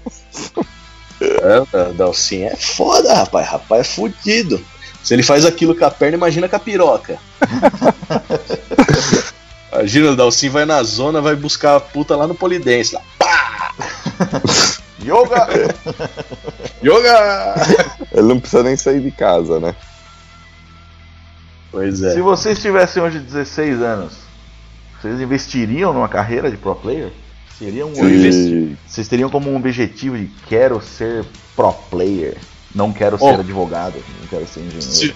é, 1.20 1.88
o 1.90 1.94
Dalsin 1.94 2.42
é 2.42 2.54
foda, 2.54 3.12
rapaz. 3.12 3.48
Rapaz 3.48 3.80
é 3.80 3.84
fudido. 3.84 4.64
Se 5.02 5.14
ele 5.14 5.24
faz 5.24 5.44
aquilo 5.44 5.74
com 5.74 5.84
a 5.84 5.90
perna, 5.90 6.16
imagina 6.16 6.48
com 6.48 6.54
a 6.54 6.60
piroca. 6.60 7.18
imagina, 9.72 10.10
o 10.10 10.16
Dalsin 10.16 10.50
vai 10.50 10.64
na 10.64 10.80
zona, 10.84 11.20
vai 11.20 11.34
buscar 11.34 11.76
a 11.76 11.80
puta 11.80 12.14
lá 12.14 12.28
no 12.28 12.34
Polidense. 12.34 12.94
Lá. 12.94 13.02
Yoga! 15.02 15.48
Yoga! 16.82 17.54
Ele 18.12 18.22
não 18.28 18.38
precisa 18.40 18.62
nem 18.62 18.76
sair 18.76 19.00
de 19.00 19.10
casa, 19.10 19.58
né? 19.58 19.74
Pois 21.70 22.02
é. 22.02 22.14
Se 22.14 22.20
vocês 22.20 22.60
tivessem 22.60 23.02
hoje 23.02 23.18
16 23.20 23.80
anos, 23.80 24.14
vocês 25.00 25.20
investiriam 25.20 25.92
numa 25.92 26.08
carreira 26.08 26.50
de 26.50 26.56
pro 26.56 26.74
player? 26.74 27.10
Seria 27.58 27.86
um 27.86 27.92
E... 27.92 28.76
Vocês 28.86 29.06
teriam 29.08 29.30
como 29.30 29.50
um 29.50 29.56
objetivo 29.56 30.16
de 30.18 30.26
quero 30.48 30.80
ser 30.82 31.24
pro 31.54 31.72
player, 31.72 32.36
não 32.74 32.92
quero 32.92 33.16
Ó. 33.20 33.32
ser 33.34 33.40
advogado, 33.40 34.02
não 34.20 34.26
quero 34.26 34.46
ser 34.46 34.60
engenheiro. 34.60 34.82
Se, 34.82 35.14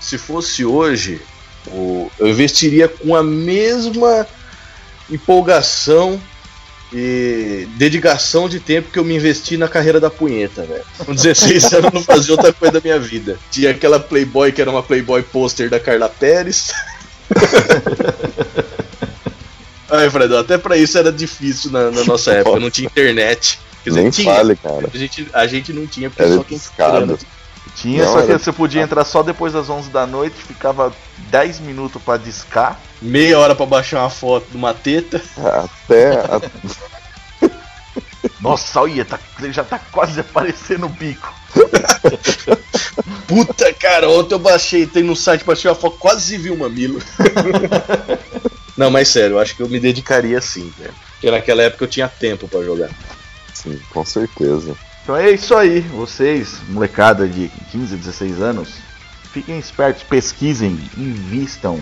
se 0.00 0.16
fosse 0.18 0.64
hoje, 0.64 1.20
o- 1.68 2.10
eu 2.18 2.28
investiria 2.28 2.88
com 2.88 3.14
a 3.14 3.22
mesma 3.22 4.26
empolgação 5.10 6.20
e 6.92 7.66
dedicação 7.76 8.48
de 8.48 8.60
tempo 8.60 8.90
que 8.90 8.98
eu 8.98 9.04
me 9.04 9.16
investi 9.16 9.56
na 9.56 9.68
carreira 9.68 9.98
da 9.98 10.08
punheta, 10.10 10.62
velho. 10.62 10.84
Com 11.04 11.14
16 11.14 11.72
anos 11.74 11.84
eu 11.86 11.90
não 11.92 12.02
fazia 12.02 12.34
outra 12.34 12.52
coisa 12.52 12.74
da 12.74 12.80
minha 12.80 12.98
vida. 12.98 13.38
Tinha 13.50 13.70
aquela 13.70 13.98
Playboy 13.98 14.52
que 14.52 14.60
era 14.60 14.70
uma 14.70 14.82
Playboy 14.82 15.22
pôster 15.22 15.68
da 15.68 15.80
Carla 15.80 16.08
Pérez. 16.08 16.72
Ai, 19.88 20.10
Fredão, 20.10 20.40
até 20.40 20.58
pra 20.58 20.76
isso 20.76 20.98
era 20.98 21.12
difícil 21.12 21.70
na, 21.70 21.90
na 21.90 22.04
nossa 22.04 22.32
época, 22.32 22.58
não 22.58 22.70
tinha 22.70 22.86
internet. 22.86 23.58
Quer 23.84 23.90
dizer, 23.90 24.02
Nem 24.02 24.10
tinha, 24.10 24.34
fale, 24.34 24.56
cara. 24.56 24.90
a 24.92 24.98
gente, 24.98 25.28
a 25.32 25.46
gente 25.46 25.72
não 25.72 25.86
tinha, 25.86 26.10
porque 26.10 26.22
Era 26.22 26.34
só 26.34 26.42
quem 26.42 26.58
tinha 27.76 28.04
Não, 28.04 28.12
só 28.12 28.22
que 28.22 28.30
era- 28.30 28.38
você 28.38 28.52
podia 28.52 28.82
entrar 28.82 29.04
só 29.04 29.22
depois 29.22 29.52
das 29.52 29.68
11 29.70 29.90
da 29.90 30.06
noite, 30.06 30.34
ficava 30.36 30.92
10 31.30 31.60
minutos 31.60 32.02
pra 32.02 32.16
discar. 32.16 32.80
Meia 33.00 33.38
hora 33.38 33.54
pra 33.54 33.66
baixar 33.66 34.00
uma 34.00 34.10
foto 34.10 34.46
de 34.50 34.56
uma 34.56 34.72
teta. 34.74 35.22
Até. 35.38 36.12
a- 36.16 36.40
Nossa, 38.40 38.80
olha, 38.80 39.04
tá, 39.04 39.18
já 39.50 39.62
tá 39.64 39.78
quase 39.78 40.20
aparecendo 40.20 40.86
o 40.86 40.88
bico. 40.88 41.32
Puta, 43.26 43.72
cara, 43.74 44.08
ontem 44.08 44.34
eu 44.34 44.38
baixei, 44.38 44.86
tem 44.86 45.02
no 45.02 45.16
site, 45.16 45.44
baixei 45.44 45.70
uma 45.70 45.76
foto, 45.76 45.96
quase 45.98 46.36
vi 46.36 46.50
o 46.50 46.58
mamilo. 46.58 47.00
Não, 48.76 48.90
mas 48.90 49.08
sério, 49.08 49.36
eu 49.36 49.40
acho 49.40 49.56
que 49.56 49.62
eu 49.62 49.68
me 49.68 49.80
dedicaria 49.80 50.40
sim, 50.40 50.72
velho. 50.78 50.94
Porque 51.12 51.30
naquela 51.30 51.62
época 51.62 51.84
eu 51.84 51.88
tinha 51.88 52.08
tempo 52.08 52.46
pra 52.46 52.62
jogar. 52.62 52.90
Sim, 53.54 53.80
com 53.90 54.04
certeza. 54.04 54.76
Então 55.06 55.16
é 55.16 55.30
isso 55.30 55.54
aí, 55.54 55.82
vocês, 55.82 56.58
molecada 56.68 57.28
de 57.28 57.48
15, 57.70 57.94
16 57.94 58.42
anos, 58.42 58.70
fiquem 59.32 59.56
espertos, 59.56 60.02
pesquisem, 60.02 60.80
invistam. 60.98 61.78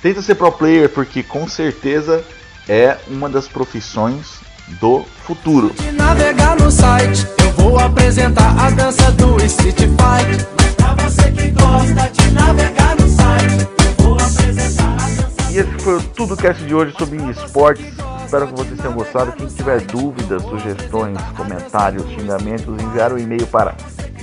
Tenta 0.00 0.22
ser 0.22 0.36
pro 0.36 0.50
player, 0.50 0.88
porque 0.88 1.22
com 1.22 1.46
certeza 1.46 2.24
é 2.66 2.96
uma 3.08 3.28
das 3.28 3.46
profissões 3.46 4.40
do 4.80 5.04
futuro. 5.26 5.70
De 5.74 5.92
navegar 5.92 6.56
no 6.58 6.70
site, 6.70 7.26
eu 7.44 7.52
vou 7.62 7.78
apresentar 7.78 8.58
a 8.58 8.70
dança 8.70 9.12
do 9.12 9.36
Street 9.44 9.76
Fight. 9.76 10.46
Mas 10.56 10.74
pra 10.74 10.94
você 10.94 11.30
que 11.30 11.50
gosta 11.50 12.08
de 12.08 12.30
navegar 12.30 12.96
no 12.96 13.06
site, 13.06 13.68
eu 13.84 14.02
vou 14.02 14.14
apresentar 14.14 14.94
a 14.94 15.08
dança. 15.08 15.21
E 15.52 15.58
esse 15.58 15.70
foi 15.80 15.98
o 15.98 16.02
Tudo 16.02 16.34
Cast 16.34 16.64
de 16.64 16.74
hoje 16.74 16.94
sobre 16.98 17.18
esportes. 17.30 17.84
Espero 18.24 18.46
que 18.46 18.54
vocês 18.54 18.80
tenham 18.80 18.94
gostado. 18.94 19.32
Quem 19.32 19.46
tiver 19.48 19.82
dúvidas, 19.82 20.42
sugestões, 20.44 21.18
comentários, 21.36 22.08
xingamentos, 22.08 22.82
enviar 22.82 23.12
um 23.12 23.18
e-mail 23.18 23.46
para 23.48 23.74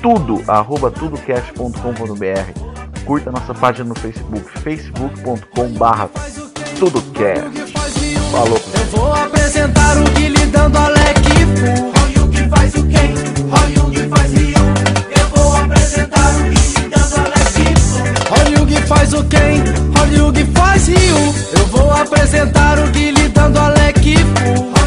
tudo 0.01 0.43
arroba 0.47 0.89
tudocast.com.br. 0.89 3.05
Curta 3.05 3.31
nossa 3.31 3.53
página 3.53 3.89
no 3.89 3.93
Facebook, 3.93 4.43
facebook.com/barra 4.59 6.09
tudocast. 6.79 7.73
Falou. 8.31 8.59
Eu 8.73 8.85
vou 8.85 9.13
apresentar 9.13 9.99
o 9.99 10.05
Guilherme 10.09 10.51
dando 10.51 10.79
Fu. 10.79 11.91
Olha 12.01 12.23
o 12.23 12.29
que 12.31 12.49
faz 12.49 12.73
o 12.73 12.87
quem, 12.87 13.13
olha 13.51 13.83
o 13.83 13.91
que 13.91 14.01
faz 14.07 14.48
faz 19.09 19.13
o 19.13 19.23
quem, 19.25 19.63
Hollywood 19.97 20.45
faz 20.53 20.87
Rio. 20.87 21.35
Eu 21.57 21.65
vou 21.67 21.91
apresentar 21.91 22.77
o 22.79 22.87
Guilherme 22.91 23.29
dando 23.29 23.57
Alec 23.57 24.15
Fu. 24.17 24.78